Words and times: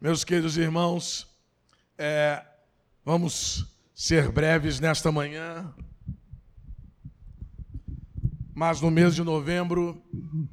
Meus 0.00 0.22
queridos 0.22 0.56
irmãos, 0.56 1.26
é, 1.98 2.40
vamos 3.04 3.66
ser 3.92 4.30
breves 4.30 4.78
nesta 4.78 5.10
manhã, 5.10 5.74
mas 8.54 8.80
no 8.80 8.92
mês 8.92 9.16
de 9.16 9.24
novembro, 9.24 10.00
o 10.12 10.48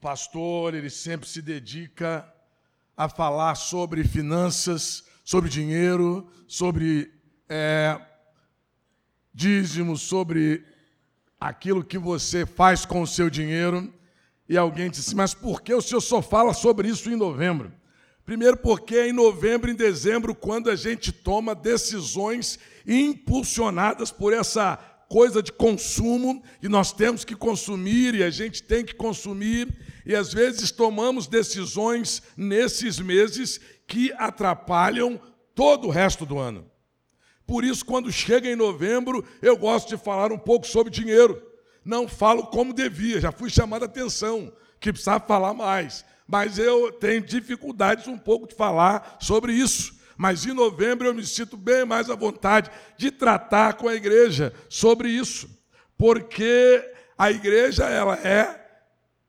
pastor 0.00 0.74
ele 0.74 0.88
sempre 0.88 1.28
se 1.28 1.42
dedica 1.42 2.24
a 2.96 3.08
falar 3.08 3.56
sobre 3.56 4.04
finanças, 4.04 5.02
sobre 5.24 5.50
dinheiro, 5.50 6.30
sobre 6.46 7.12
é, 7.48 8.00
dízimos, 9.34 10.02
sobre 10.02 10.64
aquilo 11.40 11.82
que 11.82 11.98
você 11.98 12.46
faz 12.46 12.86
com 12.86 13.02
o 13.02 13.08
seu 13.08 13.28
dinheiro. 13.28 13.92
E 14.48 14.56
alguém 14.56 14.90
disse, 14.90 15.14
mas 15.14 15.32
por 15.32 15.62
que 15.62 15.72
o 15.72 15.80
senhor 15.80 16.00
só 16.00 16.20
fala 16.20 16.52
sobre 16.52 16.88
isso 16.88 17.10
em 17.10 17.16
novembro? 17.16 17.72
Primeiro, 18.24 18.56
porque 18.56 18.96
é 18.96 19.08
em 19.08 19.12
novembro 19.12 19.70
e 19.70 19.72
em 19.72 19.76
dezembro 19.76 20.34
quando 20.34 20.70
a 20.70 20.76
gente 20.76 21.12
toma 21.12 21.54
decisões 21.54 22.58
impulsionadas 22.86 24.10
por 24.10 24.32
essa 24.32 24.76
coisa 25.08 25.42
de 25.42 25.52
consumo, 25.52 26.42
e 26.62 26.68
nós 26.68 26.92
temos 26.92 27.24
que 27.24 27.36
consumir, 27.36 28.14
e 28.14 28.22
a 28.22 28.30
gente 28.30 28.62
tem 28.62 28.84
que 28.84 28.94
consumir, 28.94 29.68
e 30.04 30.14
às 30.14 30.32
vezes 30.32 30.70
tomamos 30.70 31.26
decisões 31.26 32.22
nesses 32.36 32.98
meses 32.98 33.60
que 33.86 34.12
atrapalham 34.14 35.20
todo 35.54 35.88
o 35.88 35.90
resto 35.90 36.26
do 36.26 36.38
ano. 36.38 36.68
Por 37.46 37.62
isso, 37.62 37.84
quando 37.84 38.10
chega 38.10 38.50
em 38.50 38.56
novembro, 38.56 39.24
eu 39.42 39.56
gosto 39.56 39.90
de 39.90 40.02
falar 40.02 40.32
um 40.32 40.38
pouco 40.38 40.66
sobre 40.66 40.90
dinheiro 40.90 41.40
não 41.84 42.08
falo 42.08 42.46
como 42.46 42.72
devia, 42.72 43.20
já 43.20 43.30
fui 43.30 43.50
chamado 43.50 43.82
a 43.82 43.86
atenção, 43.86 44.52
que 44.80 44.92
precisava 44.92 45.24
falar 45.24 45.54
mais. 45.54 46.04
Mas 46.26 46.58
eu 46.58 46.92
tenho 46.92 47.20
dificuldades 47.20 48.06
um 48.06 48.16
pouco 48.16 48.48
de 48.48 48.54
falar 48.54 49.18
sobre 49.20 49.52
isso. 49.52 49.94
Mas 50.16 50.46
em 50.46 50.52
novembro 50.52 51.06
eu 51.06 51.14
me 51.14 51.26
sinto 51.26 51.56
bem 51.56 51.84
mais 51.84 52.08
à 52.08 52.14
vontade 52.14 52.70
de 52.96 53.10
tratar 53.10 53.74
com 53.74 53.88
a 53.88 53.94
igreja 53.94 54.52
sobre 54.68 55.08
isso, 55.08 55.48
porque 55.98 56.82
a 57.18 57.30
igreja 57.30 57.84
ela 57.84 58.14
é 58.16 58.62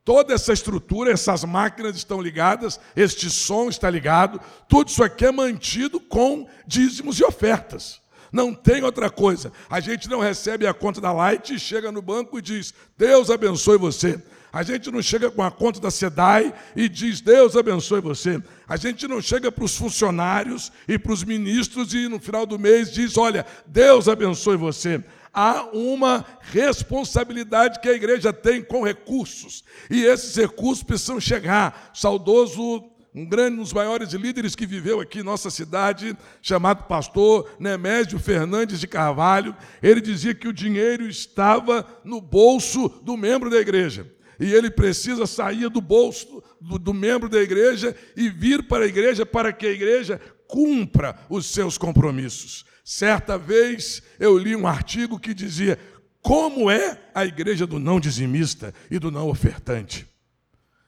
toda 0.04 0.34
essa 0.34 0.54
estrutura, 0.54 1.12
essas 1.12 1.44
máquinas 1.44 1.96
estão 1.96 2.22
ligadas, 2.22 2.80
este 2.96 3.30
som 3.30 3.68
está 3.68 3.90
ligado, 3.90 4.40
tudo 4.70 4.90
isso 4.90 5.04
aqui 5.04 5.26
é 5.26 5.32
mantido 5.32 6.00
com 6.00 6.48
dízimos 6.68 7.20
e 7.20 7.24
ofertas. 7.24 8.00
Não 8.32 8.54
tem 8.54 8.84
outra 8.84 9.10
coisa. 9.10 9.52
A 9.70 9.80
gente 9.80 10.10
não 10.10 10.20
recebe 10.20 10.68
a 10.68 10.74
conta 10.74 11.00
da 11.00 11.12
Light 11.12 11.58
chega 11.60 11.92
no 11.92 12.02
banco 12.02 12.38
e 12.38 12.42
diz: 12.42 12.74
Deus 12.98 13.30
abençoe 13.30 13.78
você. 13.78 14.22
A 14.52 14.64
gente 14.64 14.90
não 14.90 15.02
chega 15.02 15.30
com 15.30 15.44
a 15.44 15.52
conta 15.52 15.82
da 15.82 15.92
SEDAI 15.92 16.54
e 16.76 16.88
diz: 16.88 17.20
Deus 17.20 17.58
abençoe 17.58 18.00
você. 18.00 18.42
A 18.68 18.78
gente 18.78 19.08
não 19.08 19.22
chega 19.22 19.52
para 19.52 19.66
os 19.66 19.76
funcionários 19.76 20.72
e 20.88 20.98
para 20.98 21.12
os 21.12 21.26
ministros 21.26 21.94
e 21.94 22.08
no 22.08 22.20
final 22.20 22.46
do 22.46 22.58
mês 22.58 22.92
diz: 22.92 23.18
Olha, 23.18 23.46
Deus 23.66 24.08
abençoe 24.08 24.56
você. 24.56 25.04
Há 25.34 25.64
uma 25.74 26.26
responsabilidade 26.40 27.82
que 27.82 27.90
a 27.90 27.94
igreja 27.94 28.32
tem 28.32 28.64
com 28.64 28.82
recursos 28.86 29.66
e 29.90 30.06
esses 30.06 30.34
recursos 30.34 30.82
precisam 30.82 31.20
chegar. 31.20 31.92
Saudoso 31.94 32.95
um 33.16 33.26
grande, 33.26 33.58
um 33.58 33.64
dos 33.64 33.72
maiores 33.72 34.12
líderes 34.12 34.56
que 34.56 34.66
viveu 34.66 35.00
aqui 35.00 35.20
em 35.20 35.24
nossa 35.24 35.50
cidade, 35.50 36.18
chamado 36.42 36.84
pastor 36.84 37.50
Nemésio 37.58 38.20
Fernandes 38.20 38.80
de 38.80 38.88
Carvalho, 38.88 39.56
ele 39.82 40.02
dizia 40.02 40.36
que 40.36 40.50
o 40.50 40.54
dinheiro 40.54 41.08
estava 41.08 41.88
no 42.04 42.20
bolso 42.20 42.90
do 43.02 43.16
membro 43.16 43.50
da 43.50 43.58
igreja. 43.58 44.12
E 44.38 44.54
ele 44.54 44.70
precisa 44.70 45.26
sair 45.26 45.70
do 45.70 45.80
bolso 45.80 46.44
do, 46.60 46.78
do 46.78 46.94
membro 46.94 47.30
da 47.30 47.40
igreja 47.40 47.96
e 48.18 48.30
vir 48.30 48.64
para 48.64 48.84
a 48.84 48.88
igreja 48.88 49.26
para 49.26 49.54
que 49.54 49.66
a 49.66 49.72
igreja 49.72 50.20
cumpra 50.46 51.18
os 51.30 51.46
seus 51.46 51.78
compromissos. 51.78 52.66
Certa 52.84 53.38
vez 53.38 54.04
eu 54.20 54.38
li 54.38 54.58
um 54.58 54.68
artigo 54.68 55.18
que 55.18 55.34
dizia 55.34 55.80
como 56.22 56.70
é 56.70 57.00
a 57.14 57.26
igreja 57.26 57.66
do 57.66 57.80
não 57.80 57.98
dizimista 57.98 58.74
e 58.92 59.00
do 59.00 59.10
não 59.10 59.30
ofertante. 59.30 60.06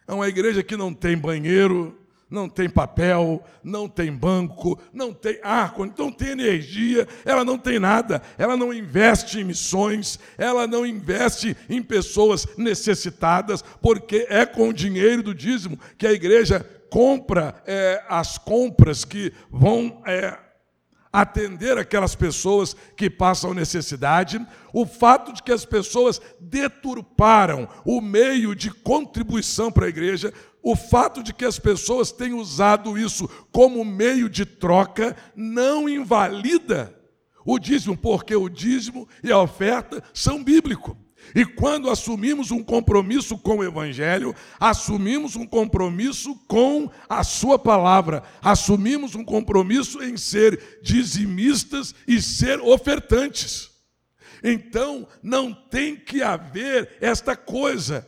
É 0.06 0.14
uma 0.14 0.28
igreja 0.28 0.62
que 0.62 0.76
não 0.76 0.94
tem 0.94 1.18
banheiro, 1.18 1.98
não 2.30 2.50
tem 2.50 2.70
papel, 2.70 3.44
não 3.64 3.88
tem 3.88 4.12
banco, 4.12 4.80
não 4.92 5.14
tem 5.14 5.40
ar, 5.42 5.74
não 5.98 6.12
tem 6.12 6.30
energia, 6.30 7.08
ela 7.24 7.46
não 7.46 7.58
tem 7.58 7.80
nada, 7.80 8.22
ela 8.38 8.58
não 8.58 8.74
investe 8.74 9.40
em 9.40 9.44
missões, 9.44 10.20
ela 10.38 10.68
não 10.68 10.86
investe 10.86 11.56
em 11.70 11.82
pessoas 11.82 12.46
necessitadas, 12.58 13.62
porque 13.82 14.28
é 14.30 14.46
com 14.46 14.70
o 14.70 14.74
dinheiro 14.74 15.24
do 15.24 15.34
dízimo 15.34 15.80
que 15.98 16.06
a 16.06 16.12
igreja 16.12 16.66
compra 16.90 17.62
é, 17.66 18.04
as 18.10 18.38
compras 18.38 19.04
que 19.04 19.34
vão 19.50 20.02
é, 20.06 20.38
atender 21.12 21.78
aquelas 21.78 22.16
pessoas 22.16 22.76
que 22.96 23.10
passam 23.10 23.54
necessidade, 23.54 24.46
o 24.74 24.86
fato 24.86 25.34
de 25.34 25.42
que 25.42 25.52
as 25.52 25.66
pessoas 25.66 26.22
deturparam 26.40 27.68
o 27.86 28.02
meio 28.02 28.56
de 28.56 28.70
contribuição 28.70 29.72
para 29.72 29.86
a 29.86 29.90
igreja, 29.90 30.34
o 30.62 30.75
fato 30.75 31.23
de 31.23 31.34
que 31.34 31.45
as 31.45 31.59
pessoas 31.59 32.12
têm 32.12 32.34
usado 32.34 32.97
isso 32.97 33.28
como 33.51 33.84
meio 33.85 34.29
de 34.29 34.45
troca 34.45 35.16
não 35.35 35.88
invalida 35.88 36.94
o 37.45 37.57
dízimo, 37.57 37.95
porque 37.95 38.35
o 38.35 38.50
dízimo 38.50 39.07
e 39.23 39.31
a 39.31 39.40
oferta 39.40 40.03
são 40.13 40.44
bíblicos. 40.44 40.95
E 41.34 41.45
quando 41.45 41.90
assumimos 41.90 42.51
um 42.51 42.63
compromisso 42.63 43.38
com 43.38 43.57
o 43.57 43.63
Evangelho, 43.63 44.35
assumimos 44.59 45.35
um 45.35 45.45
compromisso 45.45 46.35
com 46.47 46.89
a 47.07 47.24
Sua 47.24 47.57
palavra, 47.57 48.24
assumimos 48.41 49.16
um 49.16 49.24
compromisso 49.24 50.03
em 50.03 50.18
ser 50.18 50.79
dizimistas 50.81 51.95
e 52.07 52.22
ser 52.22 52.59
ofertantes. 52.59 53.69
Então, 54.44 55.07
não 55.24 55.53
tem 55.53 55.95
que 55.95 56.22
haver 56.22 56.97
esta 57.01 57.35
coisa 57.35 58.07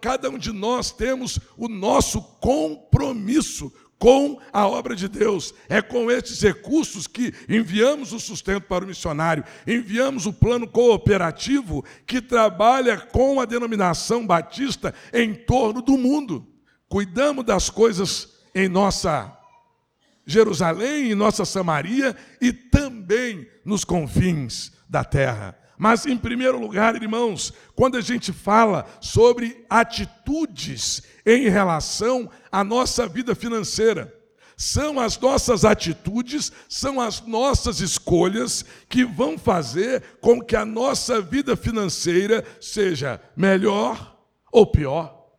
cada 0.00 0.30
um 0.30 0.38
de 0.38 0.52
nós 0.52 0.90
temos 0.90 1.38
o 1.56 1.68
nosso 1.68 2.22
compromisso 2.40 3.72
com 4.00 4.40
a 4.50 4.66
obra 4.66 4.96
de 4.96 5.06
Deus. 5.06 5.54
É 5.68 5.82
com 5.82 6.10
esses 6.10 6.40
recursos 6.40 7.06
que 7.06 7.34
enviamos 7.48 8.14
o 8.14 8.18
sustento 8.18 8.62
para 8.62 8.82
o 8.82 8.88
missionário, 8.88 9.44
enviamos 9.66 10.24
o 10.24 10.32
plano 10.32 10.66
cooperativo 10.66 11.84
que 12.06 12.22
trabalha 12.22 12.96
com 12.96 13.38
a 13.38 13.44
denominação 13.44 14.26
batista 14.26 14.94
em 15.12 15.34
torno 15.34 15.82
do 15.82 15.98
mundo. 15.98 16.48
Cuidamos 16.88 17.44
das 17.44 17.68
coisas 17.68 18.40
em 18.54 18.68
nossa 18.68 19.36
Jerusalém, 20.26 21.12
em 21.12 21.14
nossa 21.14 21.44
Samaria 21.44 22.16
e 22.40 22.52
também 22.52 23.46
nos 23.64 23.84
confins 23.84 24.72
da 24.88 25.04
terra. 25.04 25.59
Mas, 25.80 26.04
em 26.04 26.14
primeiro 26.14 26.60
lugar, 26.60 26.94
irmãos, 26.94 27.54
quando 27.74 27.96
a 27.96 28.02
gente 28.02 28.34
fala 28.34 28.84
sobre 29.00 29.64
atitudes 29.70 31.02
em 31.24 31.48
relação 31.48 32.30
à 32.52 32.62
nossa 32.62 33.08
vida 33.08 33.34
financeira, 33.34 34.14
são 34.58 35.00
as 35.00 35.18
nossas 35.18 35.64
atitudes, 35.64 36.52
são 36.68 37.00
as 37.00 37.22
nossas 37.22 37.80
escolhas 37.80 38.62
que 38.90 39.06
vão 39.06 39.38
fazer 39.38 40.02
com 40.20 40.38
que 40.42 40.54
a 40.54 40.66
nossa 40.66 41.18
vida 41.18 41.56
financeira 41.56 42.44
seja 42.60 43.18
melhor 43.34 44.18
ou 44.52 44.66
pior. 44.66 45.30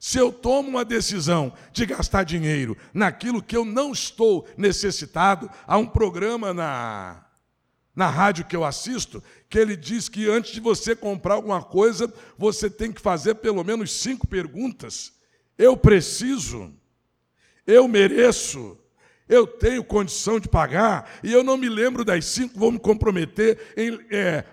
Se 0.00 0.16
eu 0.16 0.32
tomo 0.32 0.70
uma 0.70 0.86
decisão 0.86 1.52
de 1.70 1.84
gastar 1.84 2.24
dinheiro 2.24 2.78
naquilo 2.94 3.42
que 3.42 3.58
eu 3.58 3.66
não 3.66 3.92
estou 3.92 4.48
necessitado, 4.56 5.50
há 5.66 5.76
um 5.76 5.86
programa 5.86 6.54
na 6.54 7.23
na 7.94 8.08
rádio 8.08 8.44
que 8.44 8.56
eu 8.56 8.64
assisto, 8.64 9.22
que 9.48 9.58
ele 9.58 9.76
diz 9.76 10.08
que 10.08 10.28
antes 10.28 10.52
de 10.52 10.60
você 10.60 10.96
comprar 10.96 11.34
alguma 11.34 11.62
coisa, 11.62 12.12
você 12.36 12.68
tem 12.68 12.90
que 12.90 13.00
fazer 13.00 13.36
pelo 13.36 13.62
menos 13.62 13.92
cinco 13.92 14.26
perguntas. 14.26 15.12
Eu 15.56 15.76
preciso, 15.76 16.72
eu 17.66 17.86
mereço, 17.86 18.76
eu 19.28 19.46
tenho 19.46 19.82
condição 19.82 20.38
de 20.38 20.48
pagar, 20.48 21.10
e 21.22 21.32
eu 21.32 21.42
não 21.42 21.56
me 21.56 21.68
lembro 21.68 22.04
das 22.04 22.26
cinco, 22.26 22.58
vou 22.58 22.70
me 22.70 22.78
comprometer 22.78 23.58
em 23.76 23.98
é, 24.10 24.44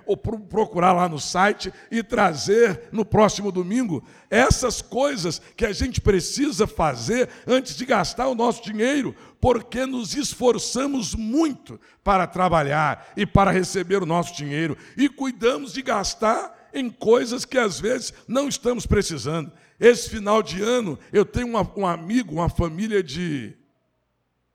procurar 0.49 0.93
lá 0.93 1.09
no 1.09 1.19
site 1.19 1.73
e 1.91 2.01
trazer 2.01 2.83
no 2.91 3.03
próximo 3.03 3.51
domingo 3.51 4.03
essas 4.29 4.81
coisas 4.81 5.41
que 5.57 5.65
a 5.65 5.73
gente 5.73 5.99
precisa 5.99 6.65
fazer 6.65 7.27
antes 7.45 7.75
de 7.75 7.85
gastar 7.85 8.27
o 8.27 8.35
nosso 8.35 8.63
dinheiro, 8.63 9.13
porque 9.41 9.85
nos 9.85 10.15
esforçamos 10.15 11.13
muito 11.15 11.79
para 12.01 12.25
trabalhar 12.25 13.11
e 13.17 13.25
para 13.25 13.51
receber 13.51 14.01
o 14.01 14.05
nosso 14.05 14.33
dinheiro, 14.35 14.77
e 14.95 15.09
cuidamos 15.09 15.73
de 15.73 15.81
gastar 15.81 16.69
em 16.73 16.89
coisas 16.89 17.43
que 17.43 17.57
às 17.57 17.77
vezes 17.77 18.13
não 18.25 18.47
estamos 18.47 18.85
precisando. 18.85 19.51
Esse 19.77 20.09
final 20.09 20.41
de 20.41 20.61
ano, 20.61 20.97
eu 21.11 21.25
tenho 21.25 21.47
uma, 21.47 21.69
um 21.75 21.85
amigo, 21.85 22.35
uma 22.35 22.47
família 22.47 23.03
de 23.03 23.53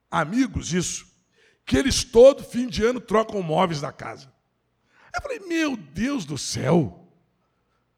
amigos 0.09 0.73
isso, 0.73 1.05
que 1.65 1.77
eles 1.77 2.03
todo 2.03 2.43
fim 2.43 2.67
de 2.67 2.83
ano 2.83 2.99
trocam 2.99 3.41
móveis 3.41 3.81
da 3.81 3.91
casa. 3.91 4.31
Eu 5.13 5.21
falei, 5.21 5.39
meu 5.39 5.75
Deus 5.75 6.25
do 6.25 6.37
céu, 6.37 7.07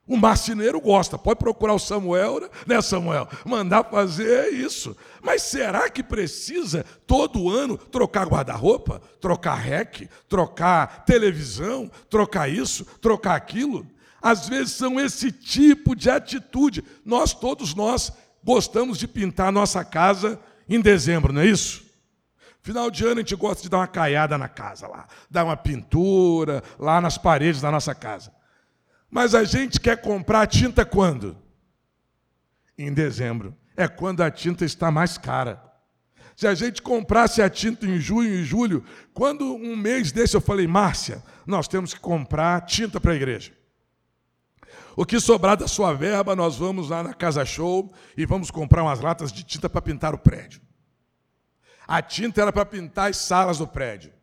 O 0.09 0.17
marceneiro 0.17 0.81
gosta, 0.81 1.19
pode 1.19 1.37
procurar 1.37 1.75
o 1.75 1.79
Samuel, 1.79 2.49
né, 2.65 2.81
Samuel? 2.81 3.29
Mandar 3.45 3.83
fazer 3.83 4.51
isso. 4.51 4.97
Mas 5.21 5.43
será 5.43 5.87
que 5.87 6.01
precisa 6.01 6.83
todo 7.05 7.47
ano 7.47 7.77
trocar 7.77 8.25
guarda-roupa, 8.25 8.99
trocar 9.21 9.53
rec, 9.53 10.09
trocar 10.27 11.05
televisão, 11.05 11.91
trocar 12.09 12.49
isso, 12.49 12.83
trocar 12.99 13.35
aquilo? 13.35 13.85
Às 14.19 14.49
vezes 14.49 14.73
são 14.73 14.99
esse 14.99 15.31
tipo 15.31 15.95
de 15.95 16.09
atitude. 16.09 16.83
Nós, 17.05 17.31
todos 17.31 17.75
nós, 17.75 18.11
gostamos 18.43 18.97
de 18.97 19.07
pintar 19.07 19.49
a 19.49 19.51
nossa 19.51 19.85
casa 19.85 20.39
em 20.67 20.81
dezembro, 20.81 21.31
não 21.31 21.41
é 21.41 21.45
isso? 21.45 21.83
Final 22.61 22.91
de 22.91 23.05
ano 23.05 23.15
a 23.15 23.19
gente 23.19 23.35
gosta 23.35 23.63
de 23.63 23.69
dar 23.69 23.77
uma 23.77 23.87
caiada 23.87 24.37
na 24.37 24.47
casa 24.47 24.87
lá, 24.87 25.07
dar 25.29 25.45
uma 25.45 25.57
pintura 25.57 26.61
lá 26.77 26.99
nas 26.99 27.17
paredes 27.17 27.61
da 27.61 27.71
nossa 27.71 27.95
casa. 27.95 28.33
Mas 29.09 29.33
a 29.33 29.43
gente 29.43 29.79
quer 29.79 30.01
comprar 30.01 30.45
tinta 30.47 30.85
quando? 30.85 31.37
Em 32.77 32.93
dezembro. 32.93 33.55
É 33.75 33.87
quando 33.87 34.21
a 34.21 34.29
tinta 34.29 34.65
está 34.65 34.91
mais 34.91 35.17
cara. 35.17 35.63
Se 36.35 36.47
a 36.47 36.53
gente 36.53 36.81
comprasse 36.81 37.41
a 37.41 37.49
tinta 37.49 37.85
em 37.85 37.99
junho 37.99 38.29
e 38.29 38.43
julho, 38.43 38.83
quando 39.13 39.55
um 39.55 39.75
mês 39.75 40.11
desse 40.11 40.35
eu 40.37 40.41
falei, 40.41 40.67
Márcia, 40.67 41.23
nós 41.45 41.67
temos 41.67 41.93
que 41.93 41.99
comprar 41.99 42.61
tinta 42.61 42.99
para 42.99 43.13
a 43.13 43.15
igreja. 43.15 43.51
O 44.95 45.05
que 45.05 45.19
sobrar 45.19 45.57
da 45.57 45.67
sua 45.67 45.93
verba, 45.93 46.35
nós 46.35 46.57
vamos 46.57 46.89
lá 46.89 47.03
na 47.03 47.13
Casa 47.13 47.45
Show 47.45 47.91
e 48.15 48.25
vamos 48.25 48.51
comprar 48.51 48.83
umas 48.83 48.99
latas 48.99 49.31
de 49.31 49.43
tinta 49.43 49.69
para 49.69 49.81
pintar 49.81 50.13
o 50.13 50.17
prédio. 50.17 50.61
A 51.89 52.03
tinta 52.03 52.39
era 52.39 52.53
para 52.53 52.67
pintar 52.67 53.09
as 53.09 53.17
salas 53.17 53.57
do 53.57 53.65
prédio. 53.65 54.13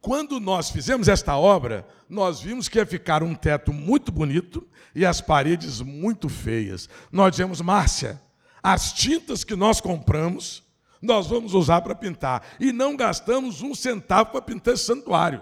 Quando 0.00 0.40
nós 0.40 0.68
fizemos 0.68 1.06
esta 1.06 1.36
obra, 1.36 1.86
nós 2.08 2.40
vimos 2.40 2.68
que 2.68 2.76
ia 2.76 2.84
ficar 2.84 3.22
um 3.22 3.36
teto 3.36 3.72
muito 3.72 4.10
bonito 4.10 4.66
e 4.92 5.06
as 5.06 5.20
paredes 5.20 5.80
muito 5.80 6.28
feias. 6.28 6.88
Nós 7.12 7.30
dizemos, 7.30 7.60
Márcia, 7.60 8.20
as 8.60 8.92
tintas 8.92 9.44
que 9.44 9.54
nós 9.54 9.80
compramos, 9.80 10.64
nós 11.00 11.28
vamos 11.28 11.54
usar 11.54 11.82
para 11.82 11.94
pintar. 11.94 12.42
E 12.58 12.72
não 12.72 12.96
gastamos 12.96 13.62
um 13.62 13.76
centavo 13.76 14.32
para 14.32 14.42
pintar 14.42 14.74
esse 14.74 14.84
santuário. 14.84 15.40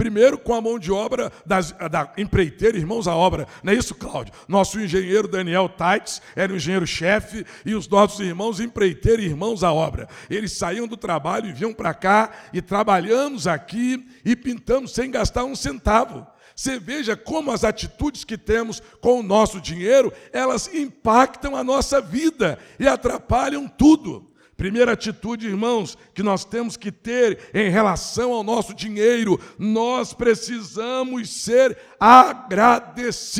Primeiro, 0.00 0.38
com 0.38 0.54
a 0.54 0.62
mão 0.62 0.78
de 0.78 0.90
obra 0.90 1.30
das, 1.44 1.72
da 1.72 2.10
empreiteira, 2.16 2.78
irmãos 2.78 3.06
à 3.06 3.14
obra. 3.14 3.46
Não 3.62 3.70
é 3.70 3.76
isso, 3.76 3.94
Cláudio? 3.94 4.32
Nosso 4.48 4.80
engenheiro 4.80 5.28
Daniel 5.28 5.68
Taits 5.68 6.22
era 6.34 6.50
o 6.50 6.56
engenheiro-chefe 6.56 7.44
e 7.66 7.74
os 7.74 7.86
nossos 7.86 8.18
irmãos 8.18 8.60
empreiteira 8.60 9.20
e 9.20 9.26
irmãos 9.26 9.62
à 9.62 9.70
obra. 9.70 10.08
Eles 10.30 10.52
saíam 10.52 10.88
do 10.88 10.96
trabalho 10.96 11.50
e 11.50 11.52
vinham 11.52 11.74
para 11.74 11.92
cá 11.92 12.30
e 12.50 12.62
trabalhamos 12.62 13.46
aqui 13.46 14.08
e 14.24 14.34
pintamos 14.34 14.94
sem 14.94 15.10
gastar 15.10 15.44
um 15.44 15.54
centavo. 15.54 16.26
Você 16.56 16.78
veja 16.78 17.14
como 17.14 17.52
as 17.52 17.62
atitudes 17.62 18.24
que 18.24 18.38
temos 18.38 18.82
com 19.02 19.20
o 19.20 19.22
nosso 19.22 19.60
dinheiro, 19.60 20.10
elas 20.32 20.72
impactam 20.72 21.54
a 21.54 21.62
nossa 21.62 22.00
vida 22.00 22.58
e 22.78 22.88
atrapalham 22.88 23.68
tudo. 23.68 24.29
Primeira 24.60 24.92
atitude, 24.92 25.46
irmãos, 25.46 25.96
que 26.12 26.22
nós 26.22 26.44
temos 26.44 26.76
que 26.76 26.92
ter 26.92 27.48
em 27.54 27.70
relação 27.70 28.34
ao 28.34 28.44
nosso 28.44 28.74
dinheiro, 28.74 29.40
nós 29.58 30.12
precisamos 30.12 31.30
ser 31.30 31.78
agradecidos. 31.98 33.32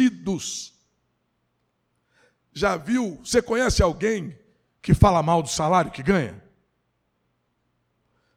Já 2.55 2.79
viu? 2.79 3.21
Você 3.23 3.43
conhece 3.43 3.83
alguém 3.83 4.35
que 4.81 4.95
fala 4.95 5.23
mal 5.23 5.43
do 5.43 5.51
salário 5.51 5.91
que 5.91 6.03
ganha? 6.03 6.43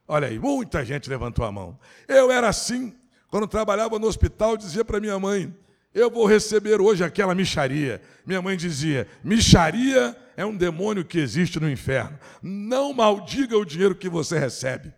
Olha 0.06 0.28
aí, 0.28 0.38
muita 0.38 0.84
gente 0.84 1.08
levantou 1.08 1.46
a 1.46 1.50
mão. 1.50 1.78
Eu 2.06 2.30
era 2.30 2.50
assim, 2.50 2.94
quando 3.28 3.48
trabalhava 3.48 3.98
no 3.98 4.06
hospital, 4.06 4.58
dizia 4.58 4.84
para 4.84 5.00
minha 5.00 5.18
mãe: 5.18 5.56
eu 5.94 6.10
vou 6.10 6.26
receber 6.26 6.80
hoje 6.80 7.04
aquela 7.04 7.34
micharia. 7.34 8.02
Minha 8.26 8.42
mãe 8.42 8.56
dizia: 8.56 9.06
micharia 9.22 10.16
é 10.36 10.44
um 10.44 10.56
demônio 10.56 11.04
que 11.04 11.18
existe 11.18 11.60
no 11.60 11.70
inferno. 11.70 12.18
Não 12.42 12.92
maldiga 12.92 13.56
o 13.56 13.64
dinheiro 13.64 13.94
que 13.94 14.08
você 14.08 14.38
recebe. 14.38 14.92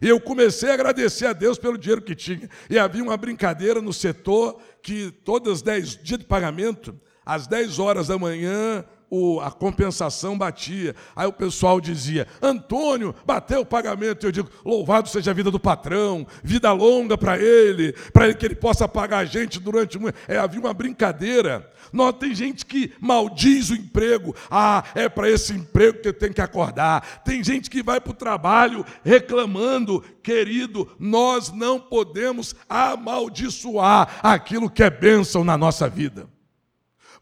E 0.00 0.08
eu 0.08 0.20
comecei 0.20 0.70
a 0.70 0.74
agradecer 0.74 1.26
a 1.26 1.32
Deus 1.32 1.58
pelo 1.58 1.78
dinheiro 1.78 2.02
que 2.02 2.14
tinha. 2.14 2.48
E 2.68 2.78
havia 2.78 3.02
uma 3.02 3.16
brincadeira 3.16 3.80
no 3.80 3.92
setor 3.92 4.60
que 4.82 5.10
todas 5.24 5.54
as 5.54 5.62
10 5.62 6.02
dias 6.02 6.18
de 6.20 6.24
pagamento, 6.24 6.98
às 7.24 7.46
10 7.46 7.78
horas 7.78 8.08
da 8.08 8.18
manhã, 8.18 8.84
o, 9.10 9.40
a 9.40 9.50
compensação 9.50 10.36
batia. 10.36 10.94
Aí 11.14 11.26
o 11.26 11.32
pessoal 11.32 11.80
dizia: 11.80 12.26
Antônio, 12.40 13.14
bateu 13.24 13.60
o 13.60 13.66
pagamento. 13.66 14.26
Eu 14.26 14.32
digo: 14.32 14.50
louvado 14.64 15.08
seja 15.08 15.30
a 15.30 15.34
vida 15.34 15.50
do 15.50 15.60
patrão, 15.60 16.26
vida 16.42 16.72
longa 16.72 17.16
para 17.16 17.38
ele, 17.38 17.92
para 18.12 18.32
que 18.34 18.44
ele 18.44 18.54
possa 18.54 18.88
pagar 18.88 19.18
a 19.18 19.24
gente 19.24 19.60
durante 19.60 19.98
muito. 19.98 20.16
É, 20.28 20.38
havia 20.38 20.60
uma 20.60 20.74
brincadeira. 20.74 21.70
Nós, 21.92 22.16
tem 22.16 22.34
gente 22.34 22.66
que 22.66 22.92
maldiz 23.00 23.70
o 23.70 23.74
emprego. 23.74 24.34
Ah, 24.50 24.84
é 24.94 25.08
para 25.08 25.30
esse 25.30 25.52
emprego 25.52 26.00
que 26.00 26.12
tenho 26.12 26.34
que 26.34 26.40
acordar. 26.40 27.22
Tem 27.24 27.42
gente 27.42 27.70
que 27.70 27.82
vai 27.82 28.00
para 28.00 28.10
o 28.10 28.14
trabalho 28.14 28.84
reclamando. 29.04 30.02
Querido, 30.22 30.90
nós 30.98 31.52
não 31.52 31.78
podemos 31.78 32.54
amaldiçoar 32.68 34.18
aquilo 34.22 34.68
que 34.68 34.82
é 34.82 34.90
bênção 34.90 35.44
na 35.44 35.56
nossa 35.56 35.88
vida. 35.88 36.28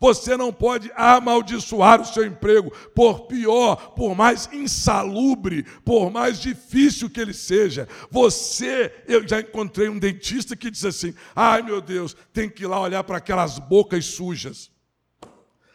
Você 0.00 0.36
não 0.36 0.52
pode 0.52 0.90
amaldiçoar 0.94 2.00
o 2.00 2.04
seu 2.04 2.24
emprego, 2.24 2.70
por 2.94 3.26
pior, 3.26 3.94
por 3.94 4.14
mais 4.14 4.48
insalubre, 4.52 5.64
por 5.84 6.10
mais 6.10 6.40
difícil 6.40 7.08
que 7.10 7.20
ele 7.20 7.34
seja. 7.34 7.88
Você, 8.10 8.92
eu 9.06 9.26
já 9.26 9.40
encontrei 9.40 9.88
um 9.88 9.98
dentista 9.98 10.56
que 10.56 10.70
diz 10.70 10.84
assim: 10.84 11.14
ai 11.34 11.62
meu 11.62 11.80
Deus, 11.80 12.16
tem 12.32 12.48
que 12.48 12.64
ir 12.64 12.66
lá 12.66 12.80
olhar 12.80 13.04
para 13.04 13.18
aquelas 13.18 13.58
bocas 13.58 14.04
sujas. 14.04 14.70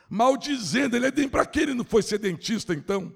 Maldizendo, 0.10 0.96
ele 0.96 1.06
é 1.06 1.28
para 1.28 1.46
que 1.46 1.60
ele 1.60 1.74
não 1.74 1.86
foi 1.86 2.02
ser 2.02 2.18
dentista 2.18 2.74
então? 2.74 3.14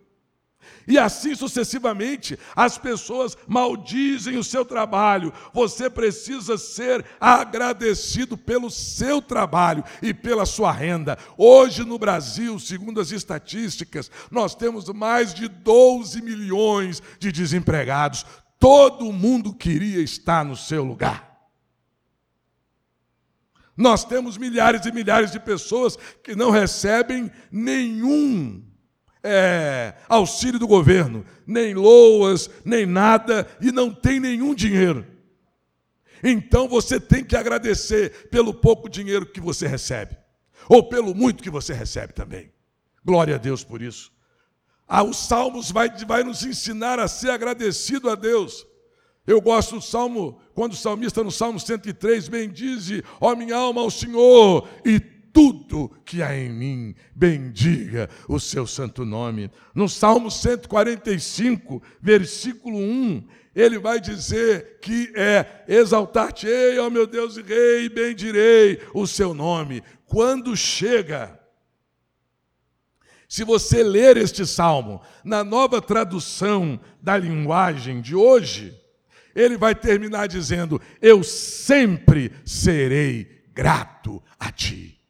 E 0.87 0.97
assim 0.97 1.35
sucessivamente, 1.35 2.37
as 2.55 2.77
pessoas 2.77 3.37
maldizem 3.47 4.37
o 4.37 4.43
seu 4.43 4.65
trabalho. 4.65 5.33
Você 5.53 5.89
precisa 5.89 6.57
ser 6.57 7.05
agradecido 7.19 8.37
pelo 8.37 8.69
seu 8.69 9.21
trabalho 9.21 9.83
e 10.01 10.13
pela 10.13 10.45
sua 10.45 10.71
renda. 10.71 11.17
Hoje 11.37 11.83
no 11.83 11.97
Brasil, 11.97 12.59
segundo 12.59 12.99
as 12.99 13.11
estatísticas, 13.11 14.11
nós 14.29 14.55
temos 14.55 14.87
mais 14.89 15.33
de 15.33 15.47
12 15.47 16.21
milhões 16.21 17.01
de 17.19 17.31
desempregados. 17.31 18.25
Todo 18.59 19.11
mundo 19.11 19.53
queria 19.53 20.01
estar 20.01 20.45
no 20.45 20.55
seu 20.55 20.83
lugar. 20.83 21.33
Nós 23.75 24.05
temos 24.05 24.37
milhares 24.37 24.85
e 24.85 24.91
milhares 24.91 25.31
de 25.31 25.39
pessoas 25.39 25.97
que 26.23 26.35
não 26.35 26.51
recebem 26.51 27.31
nenhum 27.51 28.63
é, 29.23 29.93
auxílio 30.09 30.59
do 30.59 30.67
governo, 30.67 31.25
nem 31.47 31.73
loas, 31.73 32.49
nem 32.65 32.85
nada, 32.85 33.47
e 33.61 33.71
não 33.71 33.93
tem 33.93 34.19
nenhum 34.19 34.53
dinheiro. 34.53 35.05
Então 36.23 36.67
você 36.67 36.99
tem 36.99 37.23
que 37.23 37.35
agradecer 37.35 38.29
pelo 38.29 38.53
pouco 38.53 38.89
dinheiro 38.89 39.25
que 39.25 39.39
você 39.39 39.67
recebe, 39.67 40.17
ou 40.67 40.87
pelo 40.87 41.15
muito 41.15 41.43
que 41.43 41.49
você 41.49 41.73
recebe 41.73 42.13
também. 42.13 42.51
Glória 43.03 43.35
a 43.35 43.37
Deus 43.37 43.63
por 43.63 43.81
isso. 43.81 44.11
Ah, 44.87 45.03
os 45.03 45.17
Salmos 45.17 45.71
vai, 45.71 45.89
vai 46.05 46.23
nos 46.23 46.45
ensinar 46.45 46.99
a 46.99 47.07
ser 47.07 47.31
agradecido 47.31 48.09
a 48.09 48.15
Deus. 48.15 48.65
Eu 49.25 49.39
gosto 49.39 49.75
do 49.75 49.81
Salmo, 49.81 50.41
quando 50.53 50.73
o 50.73 50.77
salmista 50.77 51.23
no 51.23 51.31
Salmo 51.31 51.57
103 51.57 52.27
bendize, 52.27 53.01
ó 53.21 53.33
minha 53.35 53.55
alma, 53.55 53.79
ao 53.79 53.89
Senhor, 53.89 54.67
e 54.85 54.99
tudo 55.33 55.89
que 56.05 56.21
há 56.21 56.37
em 56.37 56.49
mim, 56.51 56.95
bendiga 57.15 58.07
o 58.29 58.39
seu 58.39 58.67
santo 58.67 59.03
nome. 59.03 59.49
No 59.73 59.89
Salmo 59.89 60.29
145, 60.29 61.81
versículo 61.99 62.77
1, 62.77 63.27
ele 63.55 63.79
vai 63.79 63.99
dizer 63.99 64.77
que 64.79 65.11
é 65.15 65.65
exaltar-te-ei, 65.67 66.77
ó 66.77 66.89
meu 66.89 67.07
Deus 67.07 67.35
e 67.35 67.41
Rei, 67.41 67.89
bendirei 67.89 68.79
o 68.93 69.07
seu 69.07 69.33
nome. 69.33 69.83
Quando 70.05 70.55
chega, 70.55 71.39
se 73.27 73.43
você 73.43 73.81
ler 73.81 74.17
este 74.17 74.45
salmo 74.45 75.01
na 75.23 75.43
nova 75.43 75.81
tradução 75.81 76.79
da 77.01 77.17
linguagem 77.17 78.01
de 78.01 78.15
hoje, 78.15 78.79
ele 79.35 79.57
vai 79.57 79.73
terminar 79.73 80.27
dizendo: 80.27 80.79
Eu 81.01 81.23
sempre 81.23 82.31
serei 82.45 83.43
grato 83.51 84.21
a 84.39 84.51
ti. 84.51 85.02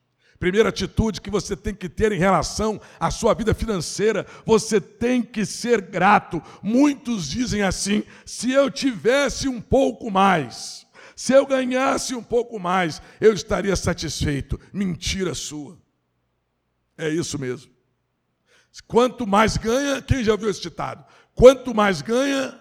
Primeira 0.43 0.67
atitude 0.67 1.21
que 1.21 1.29
você 1.29 1.55
tem 1.55 1.73
que 1.73 1.87
ter 1.87 2.11
em 2.11 2.19
relação 2.19 2.81
à 2.99 3.09
sua 3.09 3.33
vida 3.33 3.53
financeira, 3.53 4.27
você 4.45 4.81
tem 4.81 5.21
que 5.21 5.45
ser 5.45 5.79
grato. 5.79 6.43
Muitos 6.61 7.29
dizem 7.29 7.61
assim: 7.61 8.03
se 8.25 8.51
eu 8.51 8.69
tivesse 8.69 9.47
um 9.47 9.61
pouco 9.61 10.11
mais, 10.11 10.85
se 11.15 11.31
eu 11.31 11.45
ganhasse 11.45 12.13
um 12.13 12.21
pouco 12.21 12.59
mais, 12.59 13.01
eu 13.21 13.31
estaria 13.31 13.73
satisfeito. 13.73 14.59
Mentira 14.73 15.33
sua. 15.33 15.79
É 16.97 17.07
isso 17.07 17.39
mesmo. 17.39 17.71
Quanto 18.85 19.25
mais 19.25 19.55
ganha, 19.55 20.01
quem 20.01 20.25
já 20.25 20.35
viu 20.35 20.49
esse 20.49 20.61
ditado? 20.61 21.05
Quanto 21.33 21.73
mais 21.73 22.01
ganha, 22.01 22.53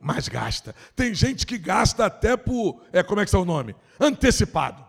mais 0.00 0.28
gasta. 0.28 0.76
Tem 0.94 1.12
gente 1.12 1.44
que 1.44 1.58
gasta 1.58 2.06
até 2.06 2.36
por, 2.36 2.84
é, 2.92 3.02
como 3.02 3.20
é 3.20 3.26
que 3.26 3.34
é 3.34 3.38
o 3.38 3.44
nome? 3.44 3.74
Antecipado. 3.98 4.85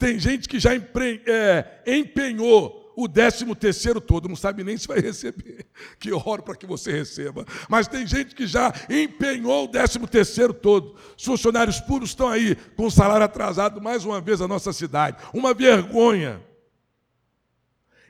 Tem 0.00 0.18
gente 0.18 0.48
que 0.48 0.58
já 0.58 0.74
empre, 0.74 1.22
é, 1.26 1.82
empenhou 1.86 2.90
o 2.96 3.06
décimo 3.06 3.54
terceiro 3.54 4.00
todo, 4.00 4.30
não 4.30 4.34
sabe 4.34 4.64
nem 4.64 4.78
se 4.78 4.88
vai 4.88 4.98
receber. 4.98 5.66
Que 5.98 6.10
oro 6.10 6.42
para 6.42 6.56
que 6.56 6.66
você 6.66 6.90
receba. 6.90 7.44
Mas 7.68 7.86
tem 7.86 8.06
gente 8.06 8.34
que 8.34 8.46
já 8.46 8.72
empenhou 8.88 9.66
o 9.66 9.68
décimo 9.68 10.08
terceiro 10.08 10.54
todo. 10.54 10.96
Os 11.14 11.22
funcionários 11.22 11.80
puros 11.80 12.08
estão 12.10 12.30
aí 12.30 12.56
com 12.74 12.88
salário 12.88 13.24
atrasado 13.24 13.78
mais 13.78 14.02
uma 14.02 14.22
vez 14.22 14.40
na 14.40 14.48
nossa 14.48 14.72
cidade. 14.72 15.18
Uma 15.34 15.52
vergonha. 15.52 16.42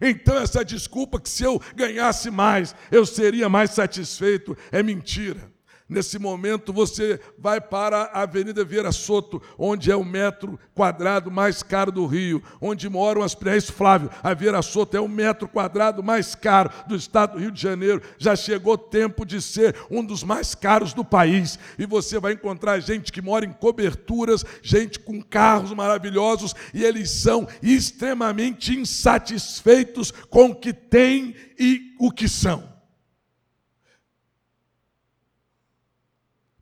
Então, 0.01 0.37
essa 0.39 0.65
desculpa 0.65 1.21
que 1.21 1.29
se 1.29 1.43
eu 1.43 1.61
ganhasse 1.75 2.31
mais, 2.31 2.73
eu 2.93 3.05
seria 3.05 3.49
mais 3.49 3.73
satisfeito, 3.73 4.57
é 4.71 4.81
mentira. 4.81 5.51
Nesse 5.91 6.21
momento 6.21 6.73
você 6.73 7.19
vai 7.37 7.61
para 7.61 8.03
a 8.13 8.23
Avenida 8.23 8.65
Vieira 8.65 8.93
Soto, 8.93 9.43
onde 9.59 9.91
é 9.91 9.97
o 9.97 10.05
metro 10.05 10.57
quadrado 10.73 11.33
mais 11.33 11.65
caro 11.65 11.91
do 11.91 12.07
Rio, 12.07 12.41
onde 12.61 12.89
moram 12.89 13.25
as 13.25 13.35
é 13.35 13.61
Flávio. 13.61 14.09
A 14.23 14.33
Vieira 14.33 14.63
Soto 14.63 14.97
é 14.97 15.01
o 15.01 15.09
metro 15.09 15.49
quadrado 15.49 16.01
mais 16.01 16.37
caro 16.37 16.71
do 16.87 16.95
estado 16.95 17.33
do 17.33 17.41
Rio 17.41 17.51
de 17.51 17.61
Janeiro. 17.61 18.01
Já 18.19 18.37
chegou 18.37 18.79
tempo 18.79 19.27
de 19.27 19.43
ser 19.43 19.75
um 19.91 20.05
dos 20.05 20.23
mais 20.23 20.55
caros 20.55 20.93
do 20.93 21.05
país. 21.05 21.59
E 21.77 21.85
você 21.87 22.21
vai 22.21 22.35
encontrar 22.35 22.79
gente 22.79 23.11
que 23.11 23.21
mora 23.21 23.45
em 23.45 23.53
coberturas, 23.53 24.45
gente 24.63 25.01
com 25.01 25.21
carros 25.21 25.73
maravilhosos, 25.73 26.55
e 26.73 26.85
eles 26.85 27.11
são 27.11 27.49
extremamente 27.61 28.79
insatisfeitos 28.79 30.13
com 30.31 30.51
o 30.51 30.55
que 30.55 30.73
têm 30.73 31.35
e 31.59 31.97
o 31.99 32.13
que 32.13 32.29
são. 32.29 32.70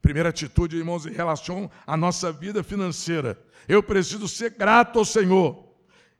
Primeira 0.08 0.30
atitude, 0.30 0.74
irmãos, 0.74 1.04
em 1.04 1.12
relação 1.12 1.70
à 1.86 1.94
nossa 1.94 2.32
vida 2.32 2.62
financeira. 2.62 3.38
Eu 3.68 3.82
preciso 3.82 4.26
ser 4.26 4.52
grato 4.52 4.98
ao 4.98 5.04
Senhor. 5.04 5.76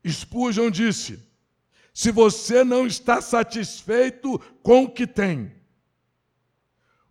Spurgeon 0.07 0.71
disse: 0.71 1.27
se 1.95 2.13
você 2.13 2.63
não 2.63 2.87
está 2.87 3.23
satisfeito 3.23 4.39
com 4.63 4.85
o 4.85 4.91
que 4.91 5.07
tem, 5.07 5.51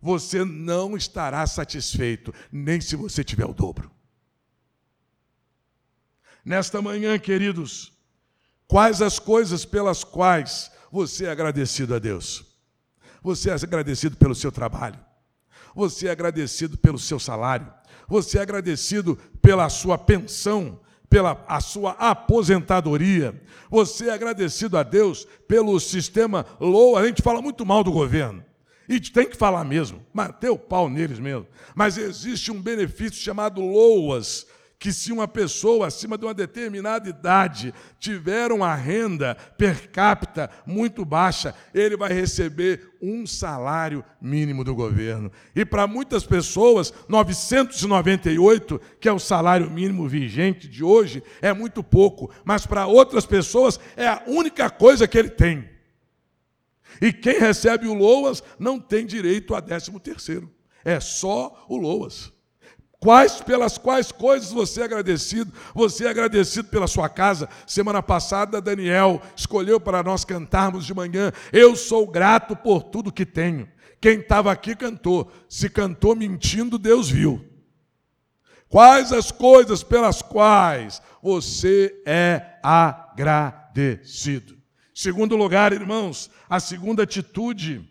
você 0.00 0.44
não 0.44 0.96
estará 0.96 1.44
satisfeito, 1.48 2.32
nem 2.52 2.80
se 2.80 2.94
você 2.94 3.24
tiver 3.24 3.46
o 3.46 3.52
dobro. 3.52 3.90
Nesta 6.44 6.80
manhã, 6.80 7.18
queridos, 7.18 7.92
quais 8.68 9.02
as 9.02 9.18
coisas 9.18 9.64
pelas 9.64 10.04
quais 10.04 10.70
você 10.92 11.24
é 11.24 11.30
agradecido 11.32 11.96
a 11.96 11.98
Deus? 11.98 12.44
Você 13.20 13.50
é 13.50 13.54
agradecido 13.54 14.16
pelo 14.16 14.36
seu 14.36 14.52
trabalho? 14.52 15.07
Você 15.78 16.08
é 16.08 16.10
agradecido 16.10 16.76
pelo 16.76 16.98
seu 16.98 17.20
salário, 17.20 17.72
você 18.08 18.36
é 18.36 18.42
agradecido 18.42 19.16
pela 19.40 19.68
sua 19.68 19.96
pensão, 19.96 20.80
pela 21.08 21.44
a 21.46 21.60
sua 21.60 21.92
aposentadoria, 21.92 23.40
você 23.70 24.08
é 24.08 24.12
agradecido 24.12 24.76
a 24.76 24.82
Deus 24.82 25.24
pelo 25.46 25.78
sistema 25.78 26.44
low. 26.58 26.96
A 26.96 27.06
gente 27.06 27.22
fala 27.22 27.40
muito 27.40 27.64
mal 27.64 27.84
do 27.84 27.92
governo. 27.92 28.44
E 28.88 28.98
tem 28.98 29.28
que 29.28 29.36
falar 29.36 29.62
mesmo, 29.62 30.04
ter 30.40 30.50
o 30.50 30.58
pau 30.58 30.90
neles 30.90 31.20
mesmo. 31.20 31.46
Mas 31.76 31.96
existe 31.96 32.50
um 32.50 32.60
benefício 32.60 33.22
chamado 33.22 33.60
LOAS, 33.60 34.48
que 34.78 34.92
se 34.92 35.10
uma 35.10 35.26
pessoa 35.26 35.88
acima 35.88 36.16
de 36.16 36.24
uma 36.24 36.32
determinada 36.32 37.08
idade 37.08 37.74
tiver 37.98 38.52
uma 38.52 38.74
renda 38.74 39.34
per 39.56 39.90
capita 39.90 40.48
muito 40.64 41.04
baixa, 41.04 41.54
ele 41.74 41.96
vai 41.96 42.12
receber 42.12 42.92
um 43.02 43.26
salário 43.26 44.04
mínimo 44.20 44.62
do 44.62 44.74
governo. 44.74 45.32
E 45.54 45.64
para 45.64 45.86
muitas 45.86 46.24
pessoas, 46.24 46.94
998, 47.08 48.80
que 49.00 49.08
é 49.08 49.12
o 49.12 49.18
salário 49.18 49.68
mínimo 49.68 50.08
vigente 50.08 50.68
de 50.68 50.84
hoje, 50.84 51.22
é 51.42 51.52
muito 51.52 51.82
pouco, 51.82 52.30
mas 52.44 52.64
para 52.64 52.86
outras 52.86 53.26
pessoas 53.26 53.80
é 53.96 54.06
a 54.06 54.22
única 54.28 54.70
coisa 54.70 55.08
que 55.08 55.18
ele 55.18 55.30
tem. 55.30 55.68
E 57.02 57.12
quem 57.12 57.38
recebe 57.38 57.88
o 57.88 57.94
LOAS 57.94 58.42
não 58.58 58.78
tem 58.78 59.04
direito 59.04 59.54
a 59.54 59.60
décimo 59.60 59.98
terceiro. 59.98 60.50
É 60.84 61.00
só 61.00 61.66
o 61.68 61.76
LOAS. 61.76 62.32
Quais 63.00 63.40
pelas 63.40 63.78
quais 63.78 64.10
coisas 64.10 64.50
você 64.50 64.80
é 64.80 64.84
agradecido? 64.84 65.52
Você 65.72 66.04
é 66.06 66.10
agradecido 66.10 66.68
pela 66.68 66.88
sua 66.88 67.08
casa. 67.08 67.48
Semana 67.64 68.02
passada, 68.02 68.60
Daniel 68.60 69.22
escolheu 69.36 69.78
para 69.78 70.02
nós 70.02 70.24
cantarmos 70.24 70.84
de 70.84 70.92
manhã. 70.92 71.32
Eu 71.52 71.76
sou 71.76 72.06
grato 72.08 72.56
por 72.56 72.82
tudo 72.82 73.12
que 73.12 73.24
tenho. 73.24 73.68
Quem 74.00 74.18
estava 74.18 74.50
aqui 74.50 74.74
cantou. 74.74 75.30
Se 75.48 75.70
cantou 75.70 76.16
mentindo, 76.16 76.76
Deus 76.76 77.08
viu. 77.08 77.44
Quais 78.68 79.12
as 79.12 79.30
coisas 79.30 79.84
pelas 79.84 80.20
quais 80.20 81.00
você 81.22 82.02
é 82.04 82.58
agradecido? 82.62 84.58
Segundo 84.92 85.36
lugar, 85.36 85.72
irmãos, 85.72 86.28
a 86.50 86.58
segunda 86.58 87.04
atitude 87.04 87.87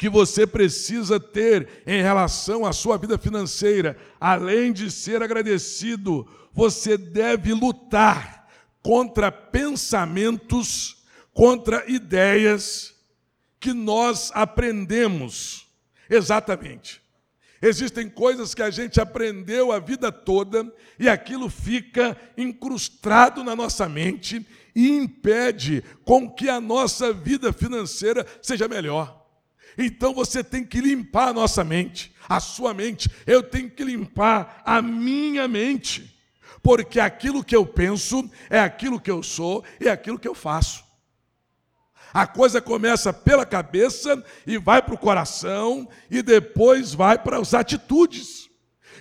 que 0.00 0.08
você 0.08 0.46
precisa 0.46 1.20
ter 1.20 1.82
em 1.86 2.00
relação 2.00 2.64
à 2.64 2.72
sua 2.72 2.96
vida 2.96 3.18
financeira, 3.18 3.98
além 4.18 4.72
de 4.72 4.90
ser 4.90 5.22
agradecido, 5.22 6.26
você 6.54 6.96
deve 6.96 7.52
lutar 7.52 8.48
contra 8.82 9.30
pensamentos, 9.30 11.04
contra 11.34 11.84
ideias 11.86 12.94
que 13.60 13.74
nós 13.74 14.30
aprendemos. 14.32 15.66
Exatamente. 16.08 17.02
Existem 17.60 18.08
coisas 18.08 18.54
que 18.54 18.62
a 18.62 18.70
gente 18.70 19.02
aprendeu 19.02 19.70
a 19.70 19.78
vida 19.78 20.10
toda 20.10 20.66
e 20.98 21.10
aquilo 21.10 21.50
fica 21.50 22.16
incrustado 22.38 23.44
na 23.44 23.54
nossa 23.54 23.86
mente 23.86 24.46
e 24.74 24.88
impede 24.96 25.84
com 26.06 26.26
que 26.26 26.48
a 26.48 26.58
nossa 26.58 27.12
vida 27.12 27.52
financeira 27.52 28.26
seja 28.40 28.66
melhor. 28.66 29.19
Então 29.82 30.12
você 30.12 30.44
tem 30.44 30.62
que 30.62 30.78
limpar 30.78 31.28
a 31.28 31.32
nossa 31.32 31.64
mente, 31.64 32.14
a 32.28 32.38
sua 32.38 32.74
mente. 32.74 33.10
Eu 33.26 33.42
tenho 33.42 33.70
que 33.70 33.82
limpar 33.82 34.62
a 34.64 34.82
minha 34.82 35.48
mente. 35.48 36.14
Porque 36.62 37.00
aquilo 37.00 37.42
que 37.42 37.56
eu 37.56 37.64
penso 37.64 38.30
é 38.50 38.60
aquilo 38.60 39.00
que 39.00 39.10
eu 39.10 39.22
sou 39.22 39.64
e 39.80 39.88
é 39.88 39.90
aquilo 39.90 40.18
que 40.18 40.28
eu 40.28 40.34
faço. 40.34 40.84
A 42.12 42.26
coisa 42.26 42.60
começa 42.60 43.10
pela 43.10 43.46
cabeça 43.46 44.22
e 44.46 44.58
vai 44.58 44.82
para 44.82 44.94
o 44.94 44.98
coração 44.98 45.88
e 46.10 46.20
depois 46.22 46.92
vai 46.92 47.16
para 47.16 47.38
as 47.38 47.54
atitudes. 47.54 48.49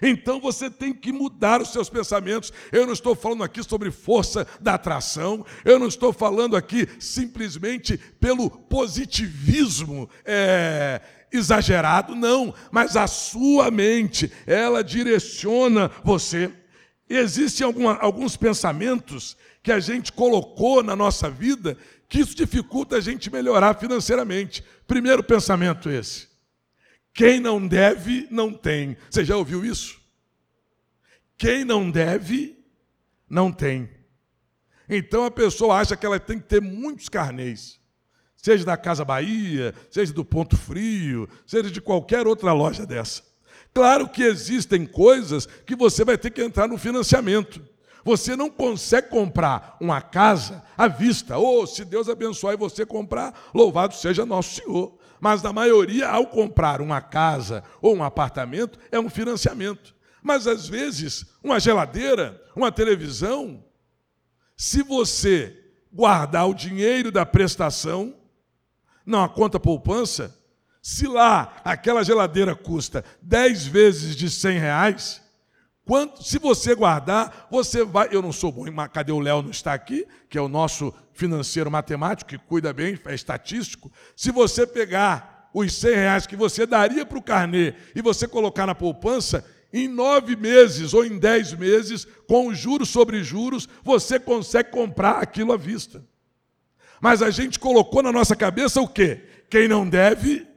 Então 0.02 0.40
você 0.40 0.70
tem 0.70 0.94
que 0.94 1.12
mudar 1.12 1.62
os 1.62 1.72
seus 1.72 1.90
pensamentos. 1.90 2.52
Eu 2.72 2.86
não 2.86 2.94
estou 2.94 3.16
falando 3.16 3.44
aqui 3.44 3.64
sobre 3.64 3.92
força 3.92 4.48
da 4.60 4.76
atração, 4.76 5.46
eu 5.64 5.80
não 5.80 5.88
estou 5.88 6.14
falando 6.14 6.56
aqui 6.56 6.88
simplesmente 7.00 7.98
pelo 8.20 8.50
positivismo. 8.50 10.10
É, 10.26 11.02
exagerado, 11.32 12.16
não, 12.16 12.54
mas 12.72 12.96
a 12.96 13.06
sua 13.06 13.70
mente, 13.70 14.32
ela 14.48 14.84
direciona 14.84 15.92
você. 16.04 16.52
Existem 17.08 17.66
alguma, 17.66 17.96
alguns 17.98 18.36
pensamentos 18.36 19.38
que 19.62 19.72
a 19.72 19.80
gente 19.80 20.12
colocou 20.12 20.84
na 20.84 20.96
nossa 20.96 21.30
vida 21.30 21.78
que 22.08 22.20
isso 22.20 22.36
dificulta 22.36 22.98
a 22.98 23.00
gente 23.00 23.32
melhorar 23.32 23.76
financeiramente. 23.76 24.64
Primeiro 24.88 25.24
pensamento 25.24 25.90
esse. 25.90 26.29
Quem 27.20 27.38
não 27.38 27.68
deve, 27.68 28.30
não 28.32 28.54
tem. 28.54 28.96
Você 29.10 29.26
já 29.26 29.36
ouviu 29.36 29.66
isso? 29.66 30.00
Quem 31.38 31.66
não 31.66 31.92
deve, 31.92 32.58
não 33.30 33.52
tem. 33.52 33.90
Então 34.88 35.26
a 35.26 35.30
pessoa 35.30 35.76
acha 35.76 35.98
que 35.98 36.06
ela 36.06 36.18
tem 36.18 36.40
que 36.40 36.46
ter 36.46 36.62
muitos 36.62 37.10
carnês, 37.10 37.78
seja 38.38 38.64
da 38.64 38.78
Casa 38.78 39.04
Bahia, 39.04 39.76
seja 39.92 40.14
do 40.14 40.24
Ponto 40.24 40.56
Frio, 40.56 41.28
seja 41.46 41.70
de 41.70 41.82
qualquer 41.82 42.26
outra 42.26 42.54
loja 42.54 42.86
dessa. 42.86 43.22
Claro 43.74 44.08
que 44.08 44.24
existem 44.24 44.86
coisas 44.86 45.46
que 45.46 45.76
você 45.76 46.06
vai 46.06 46.18
ter 46.18 46.32
que 46.32 46.42
entrar 46.42 46.70
no 46.70 46.78
financiamento. 46.78 47.62
Você 48.06 48.34
não 48.34 48.50
consegue 48.50 49.10
comprar 49.10 49.76
uma 49.82 50.02
casa 50.02 50.64
à 50.78 50.88
vista. 50.88 51.38
Ou, 51.38 51.68
se 51.68 51.84
Deus 51.84 52.08
abençoar 52.08 52.54
e 52.54 52.58
você 52.58 52.86
comprar, 52.86 53.50
louvado 53.54 53.94
seja 53.94 54.26
nosso 54.26 54.62
Senhor. 54.62 54.98
Mas 55.20 55.42
na 55.42 55.52
maioria, 55.52 56.08
ao 56.08 56.28
comprar 56.28 56.82
uma 56.82 57.02
casa 57.02 57.64
ou 57.82 57.96
um 57.96 58.04
apartamento, 58.04 58.80
é 58.92 59.00
um 59.00 59.10
financiamento. 59.10 59.96
Mas 60.22 60.48
às 60.48 60.68
vezes, 60.68 61.26
uma 61.44 61.60
geladeira, 61.60 62.42
uma 62.56 62.72
televisão, 62.72 63.64
se 64.56 64.84
você 64.84 65.58
guardar 65.92 66.48
o 66.48 66.54
dinheiro 66.54 67.12
da 67.12 67.26
prestação, 67.26 68.16
não 69.06 69.24
a 69.24 69.30
conta 69.30 69.60
poupança, 69.60 70.38
se 70.82 71.08
lá 71.08 71.62
aquela 71.64 72.04
geladeira 72.04 72.56
custa 72.56 73.04
10 73.22 73.68
vezes 73.68 74.16
de 74.16 74.30
100 74.30 74.60
reais, 74.60 75.22
quanto, 75.86 76.24
se 76.24 76.38
você 76.38 76.76
guardar, 76.76 77.48
você 77.50 77.84
vai. 77.84 78.10
Eu 78.12 78.22
não 78.22 78.32
sou 78.32 78.52
bom, 78.52 78.66
cadê 78.88 79.12
o 79.12 79.20
Léo? 79.20 79.42
Não 79.42 79.52
está 79.52 79.74
aqui, 79.74 80.08
que 80.30 80.38
é 80.38 80.42
o 80.42 80.48
nosso 80.48 80.94
financeiro 81.20 81.70
matemático, 81.70 82.30
que 82.30 82.38
cuida 82.38 82.72
bem, 82.72 82.98
é 83.06 83.14
estatístico. 83.14 83.92
Se 84.16 84.32
você 84.32 84.66
pegar 84.66 85.50
os 85.54 85.74
100 85.74 85.96
reais 85.96 86.28
que 86.28 86.36
você 86.36 86.66
daria 86.66 87.06
para 87.06 87.18
o 87.18 87.22
carnê 87.22 87.74
e 87.94 88.02
você 88.02 88.28
colocar 88.28 88.66
na 88.66 88.74
poupança, 88.74 89.46
em 89.72 89.88
nove 89.88 90.36
meses 90.36 90.94
ou 90.94 91.06
em 91.06 91.20
dez 91.20 91.54
meses, 91.54 92.08
com 92.28 92.54
juros 92.54 92.90
sobre 92.90 93.22
juros, 93.24 93.68
você 93.84 94.18
consegue 94.20 94.72
comprar 94.72 95.22
aquilo 95.22 95.52
à 95.52 95.58
vista. 95.58 96.04
Mas 97.02 97.22
a 97.22 97.30
gente 97.30 97.60
colocou 97.60 98.02
na 98.02 98.12
nossa 98.12 98.36
cabeça 98.36 98.82
o 98.82 98.88
quê? 98.88 99.22
Quem 99.50 99.68
não 99.68 99.88
deve, 99.88 100.48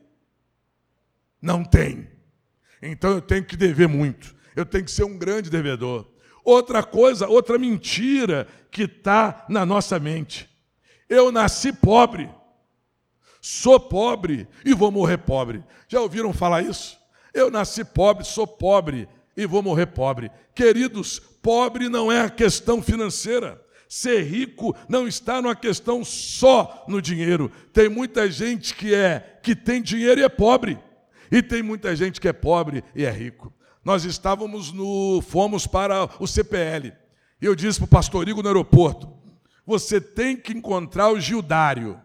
não 1.41 1.65
tem. 1.65 2.09
Então 2.81 3.13
eu 3.13 3.21
tenho 3.21 3.45
que 3.45 3.57
dever 3.57 3.89
muito. 3.89 4.35
Eu 4.55 4.65
tenho 4.65 4.85
que 4.85 4.91
ser 4.91 5.05
um 5.05 5.19
grande 5.19 5.51
devedor. 5.51 6.11
Outra 6.45 6.83
coisa, 6.83 7.29
outra 7.29 7.59
mentira 7.59 8.47
que 8.71 8.83
está 8.83 9.45
na 9.49 9.65
nossa 9.65 9.99
mente. 9.99 10.52
Eu 11.13 11.31
nasci 11.31 11.75
pobre, 11.75 12.31
sou 13.39 13.79
pobre 13.79 14.49
e 14.65 14.73
vou 14.73 14.91
morrer 14.91 15.19
pobre. 15.19 15.63
Já 15.87 16.01
ouviram 16.01 16.33
falar 16.33 16.63
isso? 16.63 16.99
Eu 17.35 17.51
nasci 17.51 17.85
pobre, 17.85 18.25
sou 18.25 18.47
pobre 18.47 19.07
e 19.37 19.45
vou 19.45 19.63
morrer 19.63 19.89
pobre. 19.89 20.31
Queridos, 20.55 21.19
pobre 21.19 21.91
não 21.91 22.11
é 22.11 22.23
a 22.23 22.31
questão 22.31 22.81
financeira. 22.81 23.63
Ser 23.87 24.23
rico 24.23 24.75
não 24.89 25.07
está 25.07 25.43
numa 25.43 25.55
questão 25.55 26.03
só 26.03 26.83
no 26.89 27.03
dinheiro. 27.03 27.53
Tem 27.75 27.91
muita 27.91 28.31
gente 28.31 28.75
que 28.75 28.95
é 28.95 29.39
que 29.43 29.55
tem 29.55 29.83
dinheiro 29.83 30.19
e 30.19 30.25
é 30.25 30.31
pobre. 30.31 30.79
E 31.31 31.43
tem 31.43 31.63
muita 31.63 31.95
gente 31.95 32.23
que 32.23 32.29
é 32.29 32.33
pobre 32.33 32.83
e 32.97 33.05
é 33.05 33.11
rico. 33.11 33.53
Nós 33.85 34.07
estávamos 34.07 34.73
no 34.73 35.21
fomos 35.21 35.67
para 35.67 36.09
o 36.19 36.27
CPL. 36.27 36.91
E 37.39 37.45
eu 37.45 37.55
disse 37.55 37.81
para 37.81 37.85
o 37.85 37.89
pastor 37.89 38.27
Igor 38.27 38.43
no 38.43 38.49
aeroporto: 38.49 39.22
"Você 39.67 40.01
tem 40.01 40.37
que 40.37 40.53
encontrar 40.53 41.11
o 41.11 41.21
Gildário. 41.21 42.01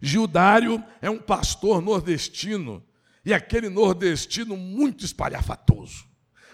Gildário 0.00 0.82
é 1.02 1.10
um 1.10 1.18
pastor 1.18 1.80
nordestino 1.80 2.84
e 3.24 3.34
aquele 3.34 3.68
nordestino 3.68 4.56
muito 4.56 5.04
espalhafatoso, 5.04 6.06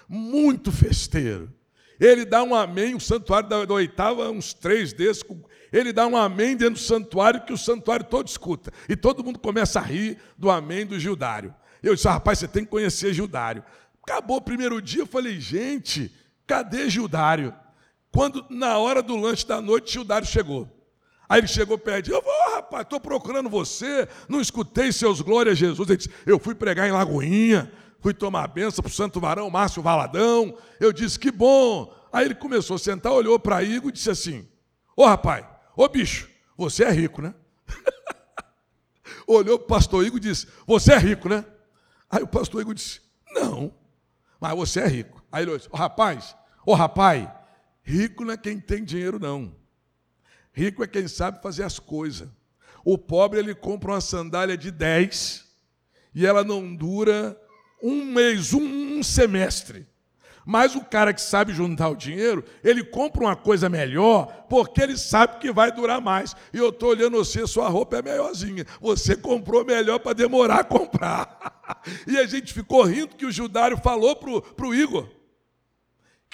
muito 0.09 0.73
festeiro. 0.73 1.53
Ele 2.01 2.25
dá 2.25 2.43
um 2.43 2.55
amém, 2.55 2.95
o 2.95 3.01
santuário 3.01 3.49
da, 3.49 3.59
oitava, 3.73 4.31
uns 4.31 4.53
três 4.53 4.93
desses, 4.93 5.23
ele 5.73 5.93
dá 5.93 6.07
um 6.07 6.17
amém 6.17 6.57
dentro 6.57 6.75
do 6.75 6.81
santuário 6.81 7.45
que 7.45 7.53
o 7.53 7.59
santuário 7.59 8.05
todo 8.05 8.27
escuta. 8.27 8.73
E 8.89 8.97
todo 8.97 9.23
mundo 9.23 9.39
começa 9.39 9.79
a 9.79 9.83
rir 9.83 10.19
do 10.37 10.51
amém 10.51 10.85
do 10.85 10.99
Gildário. 10.99 11.55
Eu 11.83 11.95
disse, 11.95 12.09
ah, 12.09 12.13
rapaz, 12.13 12.39
você 12.39 12.49
tem 12.49 12.65
que 12.65 12.71
conhecer 12.71 13.13
Gildário. 13.13 13.63
Acabou 14.03 14.39
o 14.39 14.43
primeiro 14.43 14.81
dia, 14.81 15.03
eu 15.03 15.07
falei, 15.07 15.41
gente, 15.41 16.13
cadê 16.47 16.89
Gildário? 16.91 17.55
Quando, 18.15 18.47
na 18.49 18.79
hora 18.79 19.03
do 19.03 19.17
lanche 19.17 19.45
da 19.45 19.61
noite, 19.61 19.93
Gildário 19.93 20.25
chegou. 20.25 20.69
Aí 21.29 21.41
ele 21.41 21.49
chegou 21.49 21.77
perto, 21.77 22.13
eu 22.13 22.23
vou, 22.23 22.55
rapaz, 22.55 22.85
estou 22.85 23.01
procurando 23.01 23.51
você, 23.51 24.09
não 24.29 24.41
escutei 24.41 24.93
seus 24.93 25.21
glórias 25.21 25.59
Jesus. 25.59 25.89
Ele 25.89 25.97
disse, 25.97 26.11
eu 26.25 26.39
fui 26.39 26.55
pregar 26.55 26.87
em 26.87 26.93
Lagoinha, 26.93 27.73
fui 27.99 28.15
tomar 28.15 28.45
a 28.45 28.47
benção 28.47 28.85
para 28.85 28.89
o 28.89 28.95
santo 28.95 29.19
varão 29.19 29.51
Márcio 29.51 29.83
Valadão. 29.83 30.57
Eu 30.79 30.93
disse, 30.93 31.19
que 31.19 31.33
bom. 31.33 31.93
Aí 32.13 32.27
ele 32.27 32.37
começou 32.37 32.77
a 32.77 32.79
sentar, 32.79 33.11
olhou 33.11 33.37
para 33.37 33.65
Igor 33.65 33.89
e 33.89 33.93
disse 33.93 34.11
assim, 34.11 34.47
ô 34.97 35.05
rapaz, 35.05 35.45
ô 35.77 35.89
bicho, 35.89 36.31
você 36.57 36.85
é 36.85 36.93
rico, 36.93 37.21
né? 37.21 37.35
olhou 39.27 39.59
para 39.59 39.65
o 39.65 39.69
pastor 39.69 40.07
Igor 40.07 40.19
e 40.19 40.21
disse, 40.21 40.47
você 40.65 40.93
é 40.93 40.99
rico, 40.99 41.29
né? 41.29 41.45
Aí 42.09 42.23
o 42.23 42.29
pastor 42.29 42.61
Igor 42.61 42.75
disse, 42.75 43.01
não, 43.33 43.75
mas 44.41 44.55
você 44.55 44.79
é 44.79 44.87
rico. 44.87 45.21
Aí 45.33 45.43
ele 45.43 45.57
disse, 45.57 45.69
ô 45.73 45.77
rapaz, 45.77 46.37
ô 46.65 46.75
rapaz, 46.75 47.29
rico 47.85 48.25
não 48.25 48.33
é 48.33 48.37
quem 48.37 48.59
tem 48.59 48.83
dinheiro, 48.83 49.21
não. 49.21 49.55
Rico 50.53 50.83
é 50.83 50.87
quem 50.87 51.07
sabe 51.07 51.43
fazer 51.43 51.63
as 51.63 51.79
coisas. 51.79 52.29
O 52.85 52.99
pobre 52.99 53.39
ele 53.39 53.55
compra 53.55 53.93
uma 53.93 54.01
sandália 54.01 54.57
de 54.57 54.71
10 54.71 55.45
e 56.15 56.27
ela 56.27 56.43
não 56.43 56.75
dura 56.75 57.39
um 57.83 58.05
mês, 58.05 58.53
um, 58.53 58.99
um 58.99 59.03
semestre. 59.03 59.87
Mas 60.47 60.75
o 60.75 60.85
cara 60.85 61.15
que 61.15 61.23
sabe 61.23 61.55
juntar 61.55 61.89
o 61.89 61.97
dinheiro, 61.97 62.45
ele 62.63 62.85
compra 62.85 63.23
uma 63.25 63.37
coisa 63.37 63.69
melhor, 63.69 64.47
porque 64.49 64.83
ele 64.83 64.97
sabe 64.97 65.39
que 65.39 65.51
vai 65.51 65.73
durar 65.73 66.03
mais. 66.03 66.37
E 66.53 66.59
eu 66.59 66.69
estou 66.69 66.91
olhando 66.91 67.17
você, 67.17 67.47
sua 67.47 67.69
roupa 67.69 67.97
é 67.97 68.03
melhorzinha. 68.03 68.67
Você 68.81 69.17
comprou 69.17 69.65
melhor 69.65 69.99
para 69.99 70.13
demorar 70.13 70.61
a 70.61 70.65
comprar. 70.65 71.83
e 72.07 72.19
a 72.19 72.27
gente 72.27 72.53
ficou 72.53 72.83
rindo 72.83 73.17
que 73.17 73.25
o 73.25 73.33
Judário 73.33 73.79
falou 73.79 74.15
para 74.15 74.67
o 74.67 74.75
Igor 74.75 75.09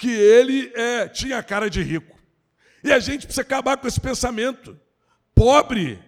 que 0.01 0.09
ele 0.09 0.71
é, 0.73 1.07
tinha 1.07 1.43
cara 1.43 1.69
de 1.69 1.83
rico. 1.83 2.17
E 2.83 2.91
a 2.91 2.97
gente 2.97 3.27
precisa 3.27 3.43
acabar 3.43 3.77
com 3.77 3.87
esse 3.87 4.01
pensamento. 4.01 4.75
Pobre, 5.35 6.03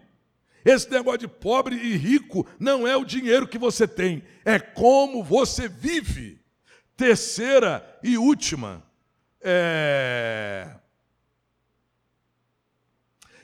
esse 0.66 0.90
negócio 0.90 1.20
de 1.20 1.28
pobre 1.28 1.76
e 1.76 1.96
rico 1.96 2.44
não 2.60 2.88
é 2.88 2.98
o 2.98 3.06
dinheiro 3.06 3.48
que 3.48 3.60
você 3.60 3.88
tem, 3.88 4.24
é 4.44 4.58
como 4.58 5.24
você 5.24 5.70
vive. 5.70 6.42
Terceira 6.98 8.00
e 8.04 8.18
última, 8.18 8.84
é... 9.40 10.76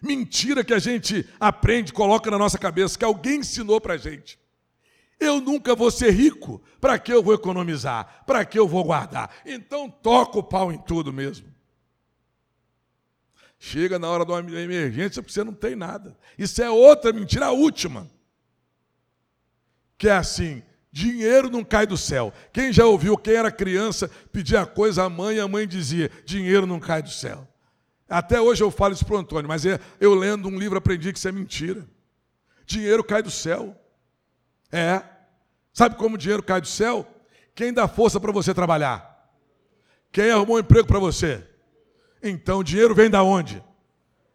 mentira 0.02 0.64
que 0.64 0.74
a 0.74 0.80
gente 0.80 1.30
aprende, 1.40 1.94
coloca 1.94 2.32
na 2.32 2.40
nossa 2.40 2.58
cabeça, 2.58 2.98
que 2.98 3.06
alguém 3.06 3.42
ensinou 3.42 3.80
para 3.80 3.94
a 3.94 3.98
gente. 3.98 4.40
Eu 5.20 5.42
nunca 5.42 5.76
vou 5.76 5.92
ser 5.92 6.12
rico, 6.12 6.62
para 6.80 6.98
que 6.98 7.12
eu 7.12 7.22
vou 7.22 7.34
economizar? 7.34 8.24
Para 8.26 8.46
que 8.46 8.58
eu 8.58 8.68
vou 8.68 8.84
guardar? 8.84 9.30
Então 9.46 9.90
toca 9.90 10.40
o 10.40 10.44
pau 10.44 10.72
em 10.72 10.78
tudo 10.78 11.12
mesmo. 11.12 11.48
Chega 13.60 14.00
na 14.00 14.08
hora 14.10 14.26
de 14.26 14.32
uma 14.32 14.40
emergência 14.40 15.22
porque 15.22 15.34
você 15.34 15.44
não 15.44 15.54
tem 15.54 15.76
nada. 15.76 16.18
Isso 16.38 16.64
é 16.64 16.70
outra 16.70 17.12
mentira, 17.12 17.48
a 17.48 17.52
última. 17.52 18.10
Que 19.98 20.08
é 20.08 20.14
assim: 20.14 20.64
dinheiro 20.90 21.50
não 21.50 21.66
cai 21.66 21.86
do 21.86 21.98
céu. 21.98 22.34
Quem 22.54 22.72
já 22.72 22.86
ouviu, 22.86 23.18
quem 23.18 23.34
era 23.34 23.52
criança, 23.52 24.10
pedia 24.32 24.66
coisa 24.66 25.04
à 25.04 25.10
mãe 25.10 25.36
e 25.36 25.40
a 25.42 25.48
mãe 25.48 25.68
dizia: 25.68 26.10
dinheiro 26.26 26.66
não 26.66 26.80
cai 26.80 27.04
do 27.04 27.12
céu. 27.12 27.46
Até 28.08 28.40
hoje 28.42 28.64
eu 28.64 28.72
falo 28.72 28.94
isso 28.94 29.06
para 29.06 29.16
o 29.16 29.20
Antônio, 29.20 29.48
mas 29.48 29.66
é, 29.66 29.80
eu 30.00 30.16
lendo 30.16 30.48
um 30.48 30.58
livro 30.58 30.78
aprendi 30.78 31.12
que 31.12 31.20
isso 31.20 31.28
é 31.28 31.32
mentira. 31.32 31.86
Dinheiro 32.66 33.04
cai 33.04 33.22
do 33.22 33.30
céu. 33.30 33.79
É. 34.72 35.02
Sabe 35.74 35.96
como 35.96 36.16
o 36.16 36.18
dinheiro 36.18 36.44
cai 36.44 36.62
do 36.62 36.68
céu? 36.68 37.08
Quem 37.56 37.74
dá 37.74 37.88
força 37.88 38.20
para 38.20 38.32
você 38.32 38.54
trabalhar? 38.54 39.30
Quem 40.12 40.32
arrumou 40.32 40.58
um 40.58 40.60
emprego 40.60 40.88
para 40.88 41.00
você? 41.00 41.46
Então 42.22 42.60
o 42.60 42.64
dinheiro 42.64 42.96
vem 42.96 43.10
da 43.10 43.24
onde? 43.24 43.64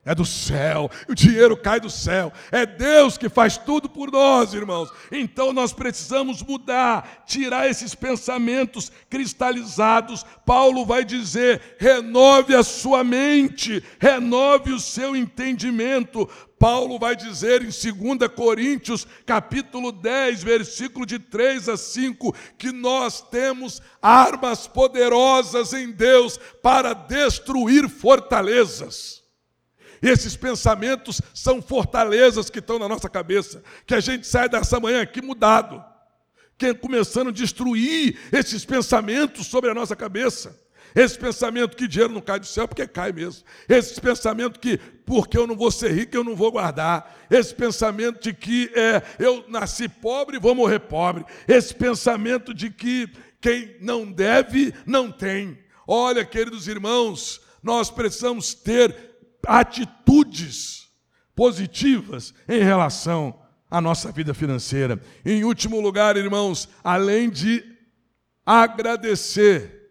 É 0.07 0.15
do 0.15 0.27
céu, 0.27 0.91
o 1.09 1.15
dinheiro 1.15 1.57
cai 1.57 1.81
do 1.81 1.89
céu. 1.89 2.31
É 2.53 2.67
Deus 2.67 3.17
que 3.17 3.31
faz 3.31 3.57
tudo 3.57 3.89
por 3.89 4.13
nós, 4.13 4.53
irmãos. 4.53 4.93
Então 5.11 5.51
nós 5.51 5.73
precisamos 5.73 6.43
mudar, 6.43 7.25
tirar 7.27 7.71
esses 7.71 7.95
pensamentos 7.95 8.93
cristalizados. 9.09 10.23
Paulo 10.45 10.85
vai 10.85 11.07
dizer: 11.07 11.77
renove 11.79 12.55
a 12.55 12.63
sua 12.63 13.03
mente, 13.03 13.83
renove 13.99 14.73
o 14.75 14.81
seu 14.81 15.17
entendimento. 15.17 16.29
Paulo 16.59 16.99
vai 16.99 17.17
dizer 17.17 17.63
em 17.63 17.71
2 17.71 18.31
Coríntios, 18.35 19.07
capítulo 19.25 19.91
10, 19.91 20.43
versículo 20.43 21.07
de 21.07 21.19
3 21.19 21.71
a 21.71 21.77
5, 21.79 22.35
que 22.59 22.71
nós 22.73 23.23
temos 23.23 23.81
armas 24.03 24.67
poderosas 24.67 25.73
em 25.73 25.91
Deus 25.91 26.39
para 26.63 26.93
destruir 26.93 27.89
fortalezas. 27.89 29.24
Esses 30.05 30.37
pensamentos 30.37 31.23
são 31.33 31.63
fortalezas 31.63 32.51
que 32.51 32.59
estão 32.59 32.79
na 32.79 32.87
nossa 32.87 33.09
cabeça, 33.09 33.63
que 33.87 33.95
a 33.95 34.01
gente 34.01 34.27
sai 34.27 34.51
dessa 34.51 34.79
manhã 34.79 35.01
aqui 35.01 35.23
mudado, 35.23 35.83
que 36.59 36.67
é 36.67 36.75
começando 36.75 37.29
a 37.29 37.33
destruir 37.33 38.19
esses 38.31 38.67
pensamentos 38.67 39.47
sobre 39.47 39.71
a 39.71 39.75
nossa 39.75 39.97
cabeça. 39.97 40.63
Esse 40.95 41.19
pensamento 41.19 41.75
que 41.75 41.89
dinheiro 41.89 42.13
não 42.13 42.21
cai 42.21 42.39
do 42.39 42.47
céu, 42.47 42.69
porque 42.69 42.87
cai 42.87 43.13
mesmo. 43.13 43.45
Esse 43.67 43.99
pensamento 43.99 44.61
que 44.61 44.77
porque 45.07 45.39
eu 45.39 45.47
não 45.47 45.57
vou 45.57 45.71
ser 45.71 45.91
rico, 45.91 46.15
eu 46.15 46.23
não 46.23 46.37
vou 46.37 46.53
guardar. 46.53 47.27
Esse 47.31 47.55
pensamento 47.55 48.23
de 48.23 48.35
que 48.35 48.71
é, 48.75 49.03
eu 49.19 49.43
nasci 49.49 49.89
pobre 49.89 50.39
vou 50.39 50.55
morrer 50.55 50.81
pobre. 50.81 51.25
Esse 51.49 51.75
pensamento 51.75 52.53
de 52.53 52.71
que 52.71 53.09
quem 53.41 53.75
não 53.81 54.05
deve, 54.05 54.75
não 54.85 55.11
tem. 55.11 55.59
Olha, 55.89 56.25
queridos 56.27 56.69
irmãos, 56.69 57.41
nós 57.63 57.91
precisamos 57.91 58.53
ter 58.53 59.14
atitudes 59.47 60.89
positivas 61.35 62.33
em 62.49 62.63
relação 62.63 63.39
à 63.71 63.81
nossa 63.81 64.13
vida 64.13 64.33
financeira. 64.33 65.01
Em 65.25 65.45
último 65.45 65.81
lugar, 65.81 66.17
irmãos, 66.17 66.69
além 66.83 67.29
de 67.29 67.65
agradecer, 68.47 69.91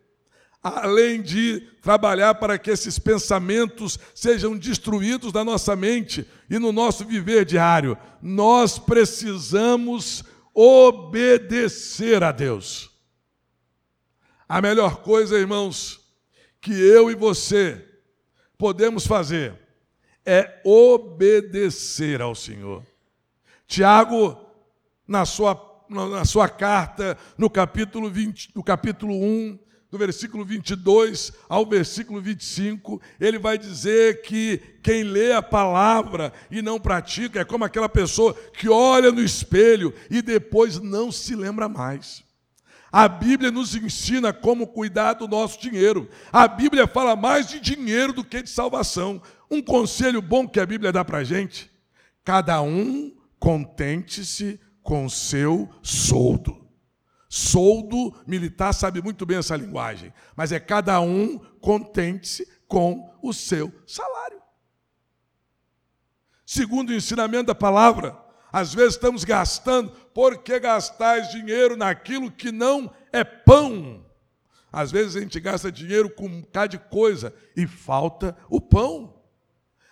além 0.61 1.21
de 1.21 1.59
trabalhar 1.81 2.35
para 2.35 2.57
que 2.57 2.71
esses 2.71 2.97
pensamentos 2.97 3.99
sejam 4.15 4.57
destruídos 4.57 5.33
da 5.33 5.43
nossa 5.43 5.75
mente 5.75 6.25
e 6.49 6.57
no 6.57 6.71
nosso 6.71 7.03
viver 7.03 7.43
diário, 7.43 7.97
nós 8.21 8.79
precisamos 8.79 10.23
obedecer 10.53 12.23
a 12.23 12.31
Deus. 12.31 12.89
A 14.47 14.61
melhor 14.61 14.97
coisa, 14.97 15.37
irmãos, 15.37 15.99
que 16.61 16.71
eu 16.71 17.11
e 17.11 17.15
você 17.15 17.92
podemos 18.63 19.05
fazer 19.05 19.59
é 20.25 20.61
obedecer 20.63 22.21
ao 22.21 22.33
Senhor. 22.33 22.81
Tiago, 23.67 24.39
na 25.05 25.25
sua 25.25 25.53
na 25.89 26.23
sua 26.23 26.47
carta, 26.47 27.17
no 27.37 27.49
capítulo, 27.49 28.09
20, 28.09 28.51
no 28.55 28.63
capítulo 28.63 29.13
1, 29.13 29.59
do 29.91 29.97
versículo 29.97 30.45
22 30.45 31.33
ao 31.49 31.65
versículo 31.65 32.21
25, 32.21 33.01
ele 33.19 33.37
vai 33.37 33.57
dizer 33.57 34.21
que 34.21 34.59
quem 34.81 35.03
lê 35.03 35.33
a 35.33 35.41
palavra 35.41 36.31
e 36.49 36.61
não 36.61 36.79
pratica 36.79 37.41
é 37.41 37.45
como 37.45 37.65
aquela 37.65 37.89
pessoa 37.89 38.33
que 38.33 38.69
olha 38.69 39.11
no 39.11 39.21
espelho 39.21 39.93
e 40.09 40.21
depois 40.21 40.79
não 40.79 41.11
se 41.11 41.35
lembra 41.35 41.67
mais. 41.67 42.23
A 42.93 43.07
Bíblia 43.07 43.49
nos 43.49 43.73
ensina 43.73 44.31
como 44.31 44.67
cuidar 44.67 45.13
do 45.13 45.27
nosso 45.27 45.59
dinheiro. 45.59 46.07
A 46.31 46.47
Bíblia 46.47 46.85
fala 46.85 47.15
mais 47.15 47.47
de 47.47 47.59
dinheiro 47.59 48.13
do 48.13 48.23
que 48.23 48.43
de 48.43 48.51
salvação. 48.51 49.19
Um 49.49 49.63
conselho 49.63 50.21
bom 50.21 50.47
que 50.47 50.59
a 50.59 50.65
Bíblia 50.65 50.91
dá 50.91 51.03
para 51.03 51.17
a 51.17 51.23
gente: 51.23 51.71
cada 52.23 52.61
um 52.61 53.11
contente-se 53.39 54.59
com 54.83 55.09
seu 55.09 55.67
soldo. 55.81 56.69
Soldo 57.27 58.13
militar 58.27 58.71
sabe 58.73 59.01
muito 59.01 59.25
bem 59.25 59.37
essa 59.37 59.55
linguagem, 59.55 60.13
mas 60.35 60.51
é 60.51 60.59
cada 60.59 61.01
um 61.01 61.39
contente-se 61.59 62.47
com 62.67 63.11
o 63.23 63.33
seu 63.33 63.73
salário. 63.87 64.39
Segundo 66.45 66.91
o 66.91 66.93
ensinamento 66.93 67.47
da 67.47 67.55
palavra, 67.55 68.15
às 68.51 68.71
vezes 68.71 68.93
estamos 68.93 69.23
gastando, 69.23 69.91
porque 70.13 70.59
gastais 70.59 71.29
dinheiro 71.31 71.75
naquilo 71.75 72.31
que 72.31 72.51
não 72.51 72.93
é 73.11 73.23
pão? 73.23 74.05
Às 74.71 74.91
vezes 74.91 75.15
a 75.15 75.19
gente 75.19 75.39
gasta 75.39 75.71
dinheiro 75.71 76.09
com 76.09 76.25
um 76.25 76.41
bocado 76.41 76.77
de 76.77 76.83
coisa 76.89 77.33
e 77.55 77.67
falta 77.67 78.35
o 78.49 78.59
pão. 78.59 79.21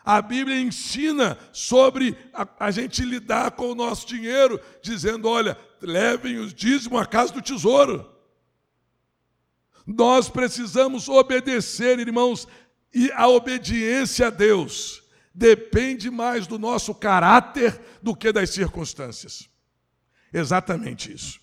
A 0.03 0.19
Bíblia 0.21 0.59
ensina 0.59 1.37
sobre 1.53 2.17
a, 2.33 2.47
a, 2.65 2.71
gente 2.71 3.03
lidar 3.03 3.51
com 3.51 3.71
o 3.71 3.75
nosso 3.75 4.07
dinheiro, 4.07 4.59
dizendo: 4.81 5.29
olha, 5.29 5.55
levem 5.79 6.39
os 6.39 6.53
dízimos 6.53 6.99
à 6.99 7.05
casa 7.05 7.31
do 7.31 7.41
tesouro. 7.41 8.09
Nós 9.85 10.29
precisamos 10.29 11.07
obedecer, 11.07 11.99
irmãos, 11.99 12.47
e 12.93 13.11
a 13.11 13.27
obediência 13.27 14.27
a 14.27 14.29
Deus 14.31 15.03
depende 15.33 16.09
mais 16.09 16.47
do 16.47 16.57
nosso 16.57 16.93
caráter 16.93 17.79
do 18.01 18.15
que 18.15 18.31
das 18.31 18.49
circunstâncias. 18.49 19.50
Exatamente 20.33 21.13
isso. 21.13 21.39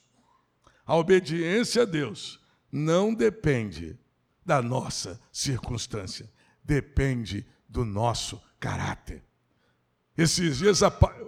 A 0.86 0.96
obediência 0.96 1.82
a 1.82 1.84
Deus 1.84 2.40
não 2.72 3.12
depende 3.14 3.98
da 4.44 4.62
nossa 4.62 5.20
circunstância, 5.30 6.30
depende 6.64 7.46
do 7.68 7.84
nosso 7.84 8.40
caráter. 8.58 9.22
Esses 10.16 10.58
dias, 10.58 10.80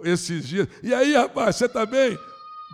esses 0.03 0.47
dias. 0.47 0.67
E 0.83 0.93
aí, 0.93 1.13
rapaz, 1.13 1.55
você 1.55 1.65
está 1.65 1.85
bem? 1.85 2.17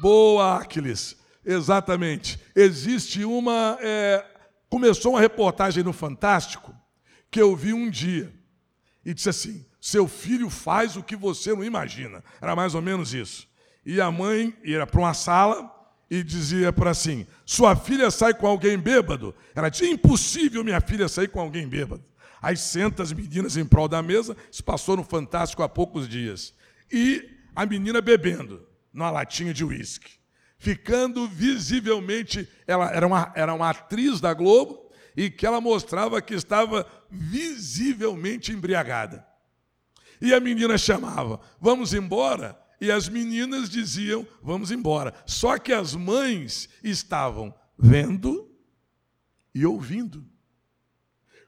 Boa, 0.01 0.57
Aquiles. 0.57 1.15
Exatamente. 1.45 2.39
Existe 2.55 3.23
uma. 3.23 3.77
É, 3.81 4.25
começou 4.69 5.13
uma 5.13 5.21
reportagem 5.21 5.83
no 5.83 5.93
Fantástico 5.93 6.75
que 7.29 7.41
eu 7.41 7.55
vi 7.55 7.73
um 7.73 7.89
dia 7.89 8.33
e 9.05 9.13
disse 9.13 9.29
assim: 9.29 9.65
seu 9.79 10.07
filho 10.07 10.49
faz 10.49 10.97
o 10.97 11.03
que 11.03 11.15
você 11.15 11.53
não 11.53 11.63
imagina. 11.63 12.23
Era 12.41 12.55
mais 12.55 12.73
ou 12.73 12.81
menos 12.81 13.13
isso. 13.13 13.47
E 13.87 14.01
a 14.01 14.11
mãe 14.11 14.53
ia 14.65 14.85
para 14.85 14.99
uma 14.99 15.13
sala 15.13 15.73
e 16.11 16.21
dizia 16.21 16.73
para 16.73 16.89
assim: 16.89 17.25
sua 17.45 17.73
filha 17.73 18.11
sai 18.11 18.33
com 18.33 18.45
alguém 18.45 18.77
bêbado? 18.77 19.33
Ela 19.55 19.69
disse: 19.69 19.89
impossível 19.89 20.61
minha 20.61 20.81
filha 20.81 21.07
sair 21.07 21.29
com 21.29 21.39
alguém 21.39 21.65
bêbado. 21.65 22.03
Aí 22.41 22.57
senta 22.57 23.01
as 23.01 23.13
meninas 23.13 23.55
em 23.55 23.63
prol 23.63 23.87
da 23.87 24.03
mesa, 24.03 24.35
isso 24.51 24.61
passou 24.61 24.97
no 24.97 25.05
Fantástico 25.05 25.63
há 25.63 25.69
poucos 25.69 26.05
dias. 26.09 26.53
E 26.91 27.29
a 27.55 27.65
menina 27.65 28.01
bebendo 28.01 28.67
numa 28.91 29.09
latinha 29.09 29.53
de 29.53 29.63
uísque. 29.63 30.11
Ficando 30.59 31.25
visivelmente, 31.25 32.45
ela 32.67 32.91
era 32.91 33.07
uma, 33.07 33.31
era 33.37 33.53
uma 33.53 33.69
atriz 33.69 34.19
da 34.19 34.33
Globo 34.33 34.91
e 35.15 35.29
que 35.29 35.45
ela 35.45 35.61
mostrava 35.61 36.21
que 36.21 36.33
estava 36.33 36.85
visivelmente 37.09 38.51
embriagada. 38.51 39.25
E 40.19 40.33
a 40.33 40.41
menina 40.41 40.77
chamava, 40.77 41.39
vamos 41.61 41.93
embora? 41.93 42.66
E 42.79 42.91
as 42.91 43.09
meninas 43.09 43.69
diziam, 43.69 44.25
vamos 44.41 44.71
embora. 44.71 45.13
Só 45.25 45.57
que 45.57 45.73
as 45.73 45.95
mães 45.95 46.69
estavam 46.83 47.53
vendo 47.77 48.51
e 49.53 49.65
ouvindo. 49.65 50.25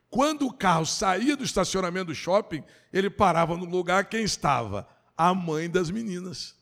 Quando 0.08 0.46
o 0.46 0.52
carro 0.52 0.84
saía 0.84 1.36
do 1.36 1.44
estacionamento 1.44 2.06
do 2.06 2.14
shopping, 2.14 2.64
ele 2.92 3.08
parava 3.08 3.56
no 3.56 3.64
lugar 3.64 4.08
quem 4.08 4.24
estava? 4.24 4.88
A 5.16 5.32
mãe 5.32 5.70
das 5.70 5.88
meninas. 5.90 6.58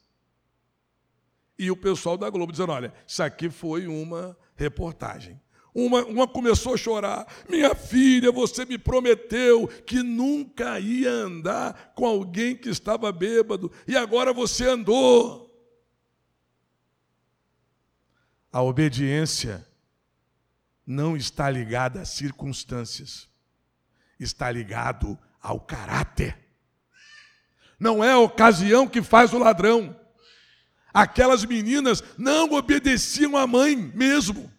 E 1.59 1.71
o 1.71 1.77
pessoal 1.77 2.19
da 2.19 2.29
Globo 2.29 2.53
dizendo: 2.53 2.73
olha, 2.73 2.93
isso 3.07 3.23
aqui 3.23 3.49
foi 3.49 3.87
uma 3.87 4.37
reportagem. 4.55 5.41
Uma, 5.79 6.05
uma 6.05 6.27
começou 6.27 6.75
a 6.75 6.77
chorar: 6.77 7.27
Minha 7.49 7.75
filha, 7.75 8.33
você 8.33 8.65
me 8.65 8.77
prometeu 8.77 9.69
que 9.87 10.03
nunca 10.03 10.81
ia 10.81 11.11
andar 11.11 11.93
com 11.95 12.07
alguém 12.07 12.57
que 12.57 12.69
estava 12.69 13.13
bêbado, 13.13 13.71
e 13.87 13.97
agora 13.97 14.33
você 14.33 14.69
andou. 14.69 15.47
A 18.51 18.63
obediência 18.63 19.65
não 20.87 21.17
está 21.17 21.51
ligada 21.51 22.01
às 22.01 22.09
circunstâncias 22.09 23.29
está 24.19 24.51
ligado 24.51 25.17
ao 25.41 25.61
caráter. 25.61 26.37
Não 27.79 28.03
é 28.03 28.13
a 28.13 28.19
ocasião 28.19 28.89
que 28.89 29.01
faz 29.01 29.33
o 29.33 29.39
ladrão. 29.39 29.99
Aquelas 30.93 31.45
meninas 31.45 32.03
não 32.17 32.53
obedeciam 32.53 33.37
à 33.37 33.47
mãe 33.47 33.77
mesmo. 33.77 34.53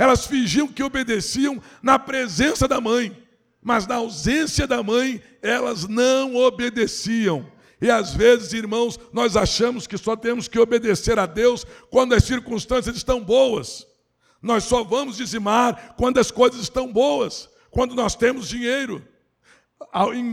Elas 0.00 0.24
fingiam 0.24 0.66
que 0.66 0.82
obedeciam 0.82 1.62
na 1.82 1.98
presença 1.98 2.66
da 2.66 2.80
mãe, 2.80 3.14
mas 3.60 3.86
na 3.86 3.96
ausência 3.96 4.66
da 4.66 4.82
mãe, 4.82 5.22
elas 5.42 5.86
não 5.86 6.36
obedeciam. 6.36 7.46
E 7.82 7.90
às 7.90 8.14
vezes, 8.14 8.54
irmãos, 8.54 8.98
nós 9.12 9.36
achamos 9.36 9.86
que 9.86 9.98
só 9.98 10.16
temos 10.16 10.48
que 10.48 10.58
obedecer 10.58 11.18
a 11.18 11.26
Deus 11.26 11.66
quando 11.90 12.14
as 12.14 12.24
circunstâncias 12.24 12.96
estão 12.96 13.22
boas. 13.22 13.86
Nós 14.40 14.64
só 14.64 14.82
vamos 14.82 15.18
dizimar 15.18 15.94
quando 15.98 16.16
as 16.16 16.30
coisas 16.30 16.62
estão 16.62 16.90
boas 16.90 17.50
quando 17.70 17.94
nós 17.94 18.14
temos 18.14 18.48
dinheiro. 18.48 19.06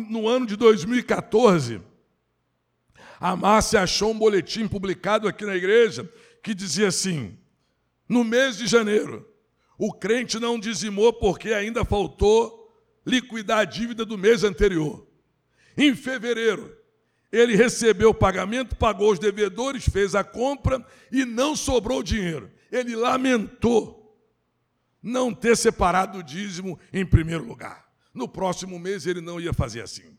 No 0.10 0.30
ano 0.30 0.46
de 0.46 0.56
2014, 0.56 1.82
a 3.20 3.36
Márcia 3.36 3.82
achou 3.82 4.12
um 4.12 4.18
boletim 4.18 4.66
publicado 4.66 5.28
aqui 5.28 5.44
na 5.44 5.58
igreja 5.58 6.10
que 6.42 6.54
dizia 6.54 6.88
assim: 6.88 7.38
no 8.08 8.24
mês 8.24 8.56
de 8.56 8.66
janeiro, 8.66 9.28
o 9.78 9.94
crente 9.94 10.40
não 10.40 10.60
dizimou 10.60 11.14
porque 11.14 11.54
ainda 11.54 11.86
faltou 11.86 12.58
liquidar 13.06 13.60
a 13.60 13.66
dívida 13.66 14.04
do 14.04 14.18
mês 14.18 14.44
anterior. 14.44 15.08
Em 15.78 15.96
fevereiro, 15.96 16.76
ele 17.32 17.56
recebeu 17.56 18.10
o 18.10 18.14
pagamento, 18.14 18.76
pagou 18.76 19.12
os 19.12 19.20
devedores, 19.20 19.88
fez 19.88 20.16
a 20.16 20.24
compra 20.24 20.86
e 21.12 21.24
não 21.24 21.56
sobrou 21.56 22.02
dinheiro. 22.02 22.52
Ele 22.72 22.96
lamentou 22.96 23.98
não 25.02 25.34
ter 25.34 25.56
separado 25.56 26.20
o 26.20 26.24
dízimo 26.24 26.80
em 26.92 27.06
primeiro 27.06 27.46
lugar. 27.46 27.88
No 28.14 28.28
próximo 28.28 28.80
mês 28.80 29.06
ele 29.06 29.22
não 29.22 29.40
ia 29.40 29.54
fazer 29.54 29.82
assim. 29.82 30.18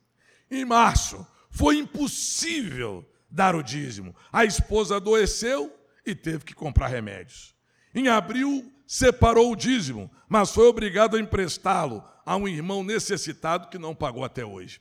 Em 0.50 0.64
março, 0.64 1.26
foi 1.50 1.76
impossível 1.76 3.04
dar 3.28 3.54
o 3.54 3.62
dízimo. 3.62 4.14
A 4.32 4.44
esposa 4.44 4.96
adoeceu 4.96 5.74
e 6.06 6.14
teve 6.14 6.44
que 6.44 6.54
comprar 6.54 6.86
remédios. 6.86 7.54
Em 7.94 8.08
abril, 8.08 8.72
separou 8.88 9.52
o 9.52 9.56
dízimo, 9.56 10.10
mas 10.26 10.50
foi 10.50 10.66
obrigado 10.66 11.14
a 11.14 11.20
emprestá-lo 11.20 12.02
a 12.24 12.34
um 12.36 12.48
irmão 12.48 12.82
necessitado 12.82 13.68
que 13.68 13.78
não 13.78 13.94
pagou 13.94 14.24
até 14.24 14.44
hoje. 14.44 14.80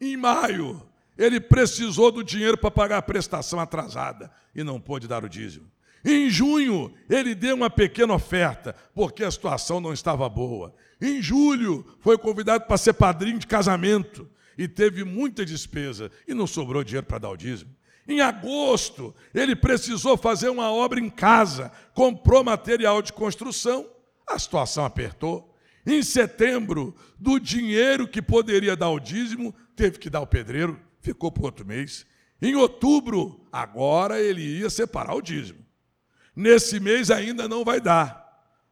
Em 0.00 0.16
maio, 0.16 0.82
ele 1.16 1.40
precisou 1.40 2.10
do 2.10 2.24
dinheiro 2.24 2.58
para 2.58 2.70
pagar 2.72 2.98
a 2.98 3.02
prestação 3.02 3.60
atrasada 3.60 4.28
e 4.52 4.64
não 4.64 4.80
pôde 4.80 5.06
dar 5.06 5.24
o 5.24 5.28
dízimo. 5.28 5.70
Em 6.04 6.28
junho, 6.28 6.92
ele 7.08 7.32
deu 7.34 7.54
uma 7.54 7.70
pequena 7.70 8.12
oferta, 8.12 8.74
porque 8.92 9.22
a 9.22 9.30
situação 9.30 9.80
não 9.80 9.92
estava 9.92 10.28
boa. 10.28 10.74
Em 11.00 11.22
julho, 11.22 11.86
foi 12.00 12.18
convidado 12.18 12.66
para 12.66 12.76
ser 12.76 12.94
padrinho 12.94 13.38
de 13.38 13.46
casamento 13.46 14.28
e 14.58 14.66
teve 14.66 15.04
muita 15.04 15.46
despesa 15.46 16.10
e 16.26 16.34
não 16.34 16.46
sobrou 16.46 16.82
dinheiro 16.82 17.06
para 17.06 17.18
dar 17.18 17.30
o 17.30 17.36
dízimo. 17.36 17.70
Em 18.06 18.20
agosto, 18.20 19.14
ele 19.34 19.56
precisou 19.56 20.16
fazer 20.16 20.48
uma 20.48 20.70
obra 20.70 21.00
em 21.00 21.08
casa, 21.08 21.72
comprou 21.94 22.44
material 22.44 23.00
de 23.00 23.12
construção, 23.12 23.88
a 24.26 24.38
situação 24.38 24.84
apertou. 24.84 25.54
Em 25.86 26.02
setembro, 26.02 26.94
do 27.18 27.38
dinheiro 27.38 28.08
que 28.08 28.22
poderia 28.22 28.76
dar 28.76 28.90
o 28.90 29.00
dízimo, 29.00 29.54
teve 29.76 29.98
que 29.98 30.10
dar 30.10 30.20
o 30.20 30.26
pedreiro, 30.26 30.80
ficou 31.00 31.30
para 31.30 31.44
outro 31.44 31.66
mês. 31.66 32.06
Em 32.40 32.54
outubro, 32.54 33.46
agora 33.52 34.20
ele 34.20 34.42
ia 34.42 34.68
separar 34.68 35.14
o 35.14 35.22
dízimo. 35.22 35.64
Nesse 36.34 36.80
mês 36.80 37.10
ainda 37.10 37.48
não 37.48 37.64
vai 37.64 37.80
dar, 37.80 38.24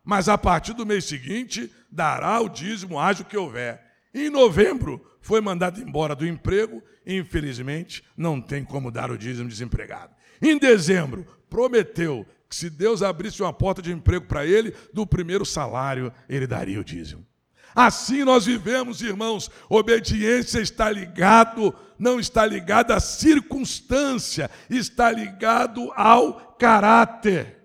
mas 0.04 0.28
a 0.28 0.36
partir 0.36 0.72
do 0.72 0.84
mês 0.84 1.04
seguinte 1.04 1.72
dará 1.90 2.40
o 2.40 2.48
dízimo, 2.48 2.98
haja 2.98 3.22
o 3.22 3.26
que 3.26 3.36
houver. 3.36 3.91
Em 4.14 4.28
novembro 4.28 5.04
foi 5.20 5.40
mandado 5.40 5.80
embora 5.80 6.14
do 6.14 6.26
emprego 6.26 6.82
e, 7.06 7.16
infelizmente, 7.16 8.04
não 8.16 8.40
tem 8.40 8.64
como 8.64 8.90
dar 8.90 9.10
o 9.10 9.18
dízimo 9.18 9.48
desempregado. 9.48 10.14
Em 10.40 10.58
dezembro, 10.58 11.26
prometeu 11.48 12.26
que 12.48 12.56
se 12.56 12.68
Deus 12.68 13.02
abrisse 13.02 13.40
uma 13.42 13.52
porta 13.52 13.80
de 13.80 13.92
emprego 13.92 14.26
para 14.26 14.44
ele, 14.44 14.74
do 14.92 15.06
primeiro 15.06 15.46
salário 15.46 16.12
ele 16.28 16.46
daria 16.46 16.80
o 16.80 16.84
dízimo. 16.84 17.26
Assim 17.74 18.24
nós 18.24 18.44
vivemos, 18.44 19.00
irmãos. 19.00 19.50
Obediência 19.68 20.60
está 20.60 20.90
ligado, 20.90 21.74
não 21.98 22.20
está 22.20 22.44
ligado 22.44 22.90
à 22.92 23.00
circunstância, 23.00 24.50
está 24.68 25.10
ligado 25.10 25.90
ao 25.92 26.54
caráter. 26.58 27.61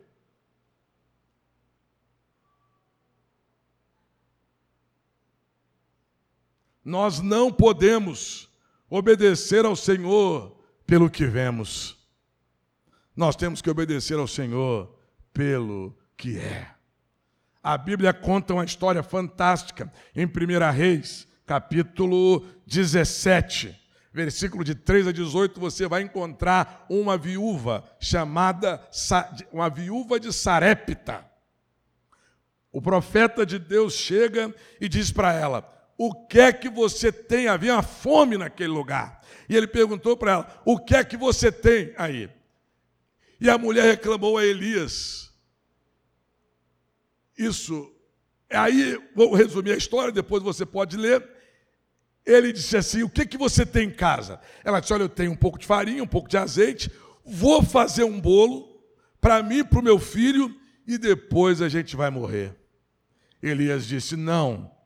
Nós 6.88 7.20
não 7.20 7.52
podemos 7.52 8.48
obedecer 8.90 9.66
ao 9.66 9.76
Senhor 9.76 10.58
pelo 10.86 11.10
que 11.10 11.26
vemos. 11.26 11.98
Nós 13.14 13.36
temos 13.36 13.62
que 13.62 13.70
obedecer 13.70 14.18
ao 14.18 14.26
Senhor 14.26 14.98
pelo 15.34 15.94
que 16.16 16.40
é. 16.40 16.66
A 17.62 17.78
Bíblia 17.78 18.14
conta 18.14 18.54
uma 18.54 18.64
história 18.64 19.04
fantástica 19.04 19.92
em 20.16 20.26
1 20.26 20.30
Reis, 20.72 21.28
capítulo 21.46 22.46
17, 22.66 23.78
versículo 24.14 24.64
de 24.64 24.74
3 24.74 25.08
a 25.08 25.12
18, 25.12 25.60
você 25.60 25.90
vai 25.90 26.04
encontrar 26.04 26.86
uma 26.90 27.18
viúva 27.18 27.84
chamada 28.00 28.82
uma 29.52 29.70
viúva 29.70 30.22
de 30.22 30.32
Sarepta. 30.32 31.26
O 32.72 32.82
profeta 32.82 33.46
de 33.46 33.60
Deus 33.60 33.94
chega 33.94 34.56
e 34.80 34.88
diz 34.88 35.12
para 35.12 35.34
ela: 35.34 35.77
o 35.98 36.14
que 36.14 36.40
é 36.40 36.54
que 36.54 36.70
você 36.70 37.12
tem? 37.12 37.48
Havia 37.48 37.74
uma 37.74 37.82
fome 37.82 38.38
naquele 38.38 38.70
lugar. 38.70 39.20
E 39.50 39.56
ele 39.56 39.66
perguntou 39.66 40.16
para 40.16 40.32
ela: 40.32 40.62
O 40.64 40.78
que 40.78 40.96
é 40.96 41.04
que 41.04 41.18
você 41.18 41.52
tem 41.52 41.94
aí? 41.98 42.30
E 43.42 43.50
a 43.50 43.58
mulher 43.58 43.86
reclamou 43.86 44.38
a 44.38 44.46
Elias. 44.46 45.34
Isso. 47.36 47.92
Aí, 48.50 49.02
vou 49.16 49.34
resumir 49.34 49.72
a 49.72 49.78
história, 49.78 50.12
depois 50.12 50.44
você 50.44 50.66
pode 50.66 50.96
ler. 50.96 51.28
Ele 52.24 52.54
disse 52.54 52.78
assim: 52.78 53.02
O 53.02 53.10
que, 53.10 53.22
é 53.22 53.26
que 53.26 53.38
você 53.38 53.66
tem 53.66 53.88
em 53.88 53.94
casa? 53.94 54.40
Ela 54.64 54.80
disse: 54.80 54.94
Olha, 54.94 55.04
eu 55.04 55.10
tenho 55.10 55.32
um 55.32 55.36
pouco 55.36 55.58
de 55.58 55.66
farinha, 55.66 56.04
um 56.04 56.08
pouco 56.08 56.30
de 56.30 56.38
azeite, 56.38 56.92
vou 57.26 57.64
fazer 57.64 58.04
um 58.04 58.22
bolo 58.22 58.80
para 59.20 59.42
mim 59.42 59.60
e 59.60 59.64
para 59.64 59.80
o 59.80 59.84
meu 59.84 59.98
filho, 59.98 60.56
e 60.86 60.96
depois 60.96 61.60
a 61.60 61.68
gente 61.68 61.96
vai 61.96 62.12
morrer. 62.12 62.56
Elias 63.42 63.88
disse: 63.88 64.16
Não 64.16 64.77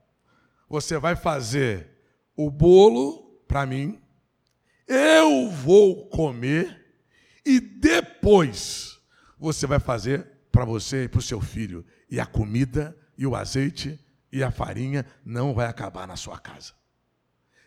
você 0.71 0.97
vai 0.97 1.17
fazer 1.17 1.89
o 2.33 2.49
bolo 2.49 3.43
para 3.45 3.65
mim, 3.65 3.99
eu 4.87 5.49
vou 5.49 6.07
comer 6.07 6.95
e 7.45 7.59
depois 7.59 8.97
você 9.37 9.67
vai 9.67 9.81
fazer 9.81 10.25
para 10.49 10.63
você 10.63 11.03
e 11.03 11.07
para 11.09 11.19
o 11.19 11.21
seu 11.21 11.41
filho. 11.41 11.85
E 12.09 12.21
a 12.21 12.25
comida 12.25 12.97
e 13.17 13.27
o 13.27 13.35
azeite 13.35 13.99
e 14.31 14.41
a 14.41 14.49
farinha 14.49 15.05
não 15.25 15.53
vai 15.53 15.67
acabar 15.67 16.07
na 16.07 16.15
sua 16.15 16.39
casa. 16.39 16.71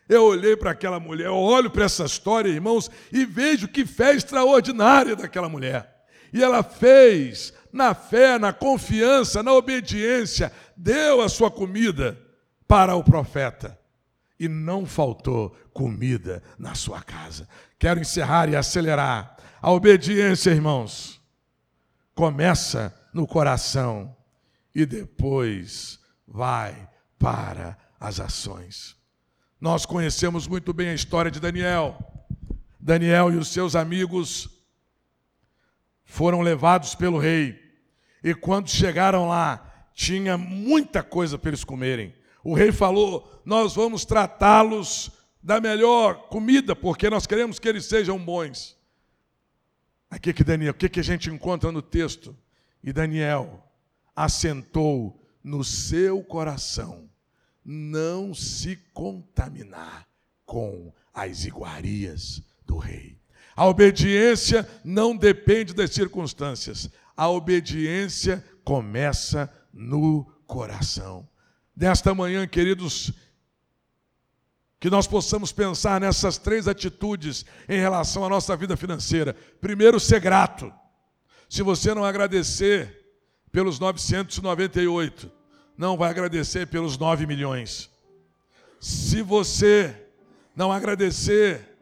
Eu 0.09 0.23
olhei 0.25 0.57
para 0.57 0.71
aquela 0.71 0.99
mulher, 0.99 1.27
eu 1.27 1.37
olho 1.37 1.71
para 1.71 1.85
essa 1.85 2.07
história, 2.07 2.49
irmãos, 2.49 2.91
e 3.13 3.27
vejo 3.27 3.69
que 3.69 3.85
fé 3.85 4.15
extraordinária 4.15 5.15
daquela 5.15 5.49
mulher. 5.51 6.07
E 6.33 6.43
ela 6.43 6.63
fez 6.63 7.53
na 7.71 7.95
fé, 7.95 8.39
na 8.39 8.51
confiança, 8.51 9.43
na 9.43 9.53
obediência, 9.53 10.51
deu 10.75 11.21
a 11.21 11.29
sua 11.29 11.51
comida 11.51 12.24
para 12.67 12.95
o 12.95 13.05
profeta. 13.05 13.79
E 14.39 14.49
não 14.49 14.85
faltou 14.85 15.57
comida 15.73 16.43
na 16.59 16.75
sua 16.75 17.01
casa. 17.03 17.49
Quero 17.79 18.01
encerrar 18.01 18.49
e 18.49 18.57
acelerar. 18.57 19.37
A 19.63 19.71
obediência, 19.71 20.51
irmãos, 20.51 21.21
começa 22.15 22.95
no 23.13 23.27
coração 23.27 24.15
e 24.75 24.85
depois 24.85 26.01
vai 26.27 26.89
para 27.19 27.79
as 27.99 28.21
ações. 28.21 28.97
Nós 29.61 29.87
conhecemos 29.87 30.47
muito 30.47 30.73
bem 30.73 30.89
a 30.89 30.95
história 30.95 31.31
de 31.31 31.41
Daniel. 31.41 31.97
Daniel 32.79 33.33
e 33.33 33.37
os 33.37 33.49
seus 33.49 33.75
amigos 33.75 34.49
foram 36.05 36.43
levados 36.43 36.95
pelo 36.95 37.19
rei. 37.19 37.59
E 38.23 38.35
quando 38.35 38.69
chegaram 38.69 39.29
lá, 39.29 39.89
tinha 39.95 40.37
muita 40.37 41.03
coisa 41.03 41.39
para 41.39 41.51
eles 41.51 41.65
comerem. 41.65 42.15
O 42.45 42.55
rei 42.55 42.71
falou: 42.71 43.43
Nós 43.45 43.75
vamos 43.75 44.05
tratá-los 44.05 45.11
da 45.43 45.61
melhor 45.61 46.29
comida, 46.29 46.77
porque 46.77 47.09
nós 47.11 47.27
queremos 47.27 47.59
que 47.59 47.69
eles 47.69 47.87
sejam 47.87 48.19
bons. 48.19 48.77
Aqui 50.11 50.33
que 50.33 50.45
Daniel, 50.45 50.73
o 50.73 50.75
que, 50.75 50.89
que 50.89 51.01
a 51.01 51.05
gente 51.05 51.31
encontra 51.31 51.73
no 51.73 51.83
texto? 51.83 52.37
E 52.83 52.93
Daniel 52.93 53.67
assentou 54.15 55.21
no 55.43 55.65
seu 55.65 56.23
coração 56.23 57.11
não 57.65 58.35
se 58.35 58.77
contaminar 58.93 60.07
com 60.45 60.93
as 61.13 61.45
iguarias 61.45 62.43
do 62.67 62.77
rei. 62.77 63.19
A 63.57 63.67
obediência 63.67 64.69
não 64.85 65.17
depende 65.17 65.73
das 65.73 65.91
circunstâncias. 65.93 66.91
A 67.17 67.29
obediência 67.29 68.45
começa 68.65 69.51
no 69.73 70.25
coração. 70.47 71.27
Nesta 71.77 72.15
manhã, 72.15 72.47
queridos, 72.47 73.13
que 74.79 74.89
nós 74.89 75.07
possamos 75.07 75.51
pensar 75.51 76.01
nessas 76.01 76.39
três 76.39 76.69
atitudes 76.69 77.45
em 77.69 77.81
relação 77.81 78.25
à 78.25 78.29
nossa 78.29 78.57
vida 78.57 78.77
financeira. 78.77 79.35
Primeiro, 79.61 79.99
ser 79.99 80.21
grato. 80.21 80.73
Se 81.49 81.63
você 81.63 81.95
não 81.95 82.05
agradecer 82.05 83.03
pelos 83.51 83.79
998, 83.79 85.31
não 85.77 85.97
vai 85.97 86.11
agradecer 86.11 86.67
pelos 86.67 86.97
9 86.97 87.27
milhões. 87.27 87.91
Se 88.79 89.23
você 89.23 90.07
não 90.55 90.71
agradecer 90.71 91.77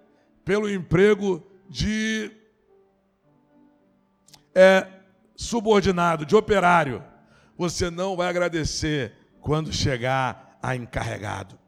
pelo 0.44 0.70
emprego 0.70 1.44
de 1.68 2.30
é, 4.54 4.86
subordinado, 5.36 6.24
de 6.24 6.36
operário, 6.36 7.02
você 7.58 7.90
não 7.90 8.16
vai 8.16 8.28
agradecer 8.28 9.21
quando 9.42 9.72
chegar 9.72 10.58
a 10.62 10.74
encarregado. 10.74 11.58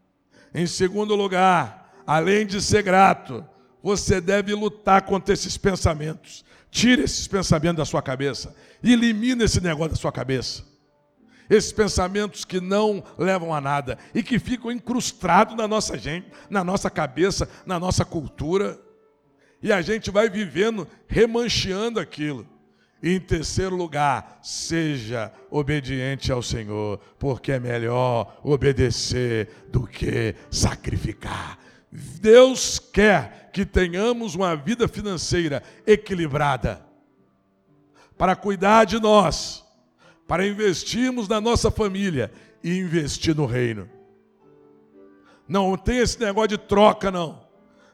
Em 0.54 0.66
segundo 0.66 1.14
lugar, 1.16 1.92
além 2.06 2.46
de 2.46 2.62
ser 2.62 2.82
grato, 2.82 3.44
você 3.82 4.20
deve 4.20 4.54
lutar 4.54 5.02
contra 5.02 5.34
esses 5.34 5.58
pensamentos. 5.58 6.44
Tire 6.70 7.02
esses 7.02 7.26
pensamentos 7.26 7.76
da 7.76 7.84
sua 7.84 8.00
cabeça. 8.00 8.54
Elimine 8.82 9.44
esse 9.44 9.60
negócio 9.60 9.90
da 9.90 9.96
sua 9.96 10.12
cabeça. 10.12 10.64
Esses 11.50 11.72
pensamentos 11.72 12.44
que 12.44 12.60
não 12.60 13.04
levam 13.18 13.52
a 13.52 13.60
nada 13.60 13.98
e 14.14 14.22
que 14.22 14.38
ficam 14.38 14.70
incrustados 14.70 15.56
na 15.56 15.68
nossa 15.68 15.98
gente, 15.98 16.28
na 16.48 16.64
nossa 16.64 16.88
cabeça, 16.88 17.48
na 17.66 17.78
nossa 17.78 18.04
cultura. 18.04 18.80
E 19.60 19.72
a 19.72 19.82
gente 19.82 20.10
vai 20.10 20.30
vivendo, 20.30 20.86
remancheando 21.08 21.98
aquilo. 21.98 22.46
Em 23.06 23.20
terceiro 23.20 23.76
lugar, 23.76 24.38
seja 24.42 25.30
obediente 25.50 26.32
ao 26.32 26.42
Senhor, 26.42 26.98
porque 27.18 27.52
é 27.52 27.60
melhor 27.60 28.40
obedecer 28.42 29.66
do 29.68 29.86
que 29.86 30.34
sacrificar. 30.50 31.58
Deus 31.92 32.78
quer 32.78 33.50
que 33.52 33.66
tenhamos 33.66 34.34
uma 34.34 34.56
vida 34.56 34.88
financeira 34.88 35.62
equilibrada, 35.86 36.82
para 38.16 38.34
cuidar 38.34 38.84
de 38.84 38.98
nós, 38.98 39.62
para 40.26 40.46
investirmos 40.46 41.28
na 41.28 41.42
nossa 41.42 41.70
família 41.70 42.32
e 42.62 42.78
investir 42.78 43.36
no 43.36 43.44
reino. 43.44 43.86
Não 45.46 45.76
tem 45.76 45.98
esse 45.98 46.18
negócio 46.18 46.48
de 46.48 46.58
troca, 46.58 47.10
não. 47.10 47.44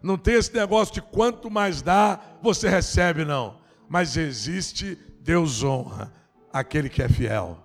Não 0.00 0.16
tem 0.16 0.34
esse 0.34 0.54
negócio 0.54 0.94
de 0.94 1.02
quanto 1.02 1.50
mais 1.50 1.82
dá, 1.82 2.20
você 2.40 2.68
recebe, 2.68 3.24
não 3.24 3.58
mas 3.90 4.16
existe 4.16 4.96
Deus 5.20 5.64
honra 5.64 6.12
aquele 6.52 6.88
que 6.88 7.02
é 7.02 7.08
fiel. 7.08 7.58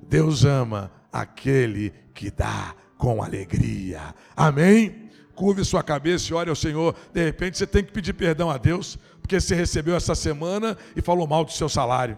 Deus 0.00 0.44
ama 0.44 0.92
aquele 1.12 1.92
que 2.14 2.30
dá 2.30 2.72
com 2.96 3.20
alegria. 3.20 4.14
Amém? 4.36 5.10
Curve 5.34 5.64
sua 5.64 5.82
cabeça 5.82 6.30
e 6.30 6.34
ore 6.34 6.50
ao 6.50 6.54
Senhor. 6.54 6.94
De 7.12 7.24
repente 7.24 7.58
você 7.58 7.66
tem 7.66 7.82
que 7.82 7.90
pedir 7.90 8.12
perdão 8.12 8.48
a 8.48 8.58
Deus, 8.58 8.96
porque 9.20 9.40
você 9.40 9.56
recebeu 9.56 9.96
essa 9.96 10.14
semana 10.14 10.78
e 10.94 11.02
falou 11.02 11.26
mal 11.26 11.44
do 11.44 11.50
seu 11.50 11.68
salário. 11.68 12.16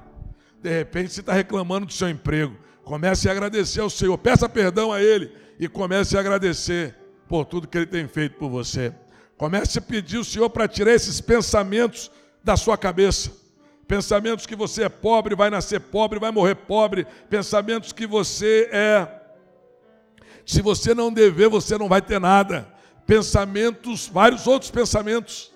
De 0.62 0.68
repente 0.68 1.14
você 1.14 1.20
está 1.20 1.32
reclamando 1.32 1.86
do 1.86 1.92
seu 1.94 2.10
emprego. 2.10 2.54
Comece 2.82 3.30
a 3.30 3.32
agradecer 3.32 3.80
ao 3.80 3.88
Senhor. 3.88 4.18
Peça 4.18 4.46
perdão 4.46 4.92
a 4.92 5.00
Ele 5.00 5.32
e 5.58 5.68
comece 5.68 6.18
a 6.18 6.20
agradecer 6.20 6.94
por 7.26 7.46
tudo 7.46 7.66
que 7.66 7.78
Ele 7.78 7.86
tem 7.86 8.06
feito 8.06 8.36
por 8.36 8.50
você. 8.50 8.92
Comece 9.38 9.78
a 9.78 9.82
pedir 9.82 10.18
ao 10.18 10.24
Senhor 10.24 10.50
para 10.50 10.68
tirar 10.68 10.92
esses 10.92 11.18
pensamentos 11.18 12.10
da 12.42 12.58
sua 12.58 12.76
cabeça. 12.76 13.43
Pensamentos 13.86 14.46
que 14.46 14.56
você 14.56 14.84
é 14.84 14.88
pobre, 14.88 15.34
vai 15.34 15.50
nascer 15.50 15.80
pobre, 15.80 16.18
vai 16.18 16.30
morrer 16.30 16.54
pobre. 16.54 17.06
Pensamentos 17.28 17.92
que 17.92 18.06
você 18.06 18.68
é. 18.72 19.22
Se 20.46 20.62
você 20.62 20.94
não 20.94 21.12
dever, 21.12 21.48
você 21.48 21.76
não 21.76 21.88
vai 21.88 22.00
ter 22.00 22.18
nada. 22.18 22.68
Pensamentos, 23.06 24.08
vários 24.08 24.46
outros 24.46 24.70
pensamentos. 24.70 25.52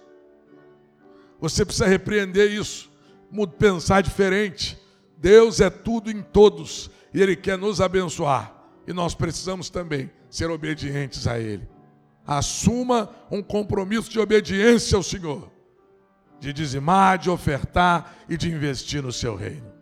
Você 1.41 1.65
precisa 1.65 1.87
repreender 1.87 2.51
isso, 2.51 2.91
pensar 3.59 4.03
diferente. 4.03 4.77
Deus 5.17 5.61
é 5.61 5.71
tudo 5.71 6.11
em 6.11 6.23
todos 6.23 6.91
e 7.13 7.23
Ele 7.23 7.37
quer 7.37 7.57
nos 7.57 7.81
abençoar. 7.81 8.55
E 8.87 8.93
nós 8.93 9.15
precisamos 9.15 9.71
também 9.71 10.11
ser 10.29 10.51
obedientes 10.51 11.27
a 11.27 11.39
Ele. 11.39 11.69
Assuma 12.27 13.11
um 13.31 13.43
compromisso 13.43 14.11
de 14.11 14.21
obediência 14.21 14.97
ao 14.97 15.03
Senhor 15.03 15.51
de 16.41 16.53
dizimar, 16.53 17.19
de 17.19 17.31
ofertar 17.31 18.15
e 18.29 18.37
de 18.37 18.49
investir 18.49 19.03
no 19.03 19.13
seu 19.13 19.35
reino. 19.37 19.78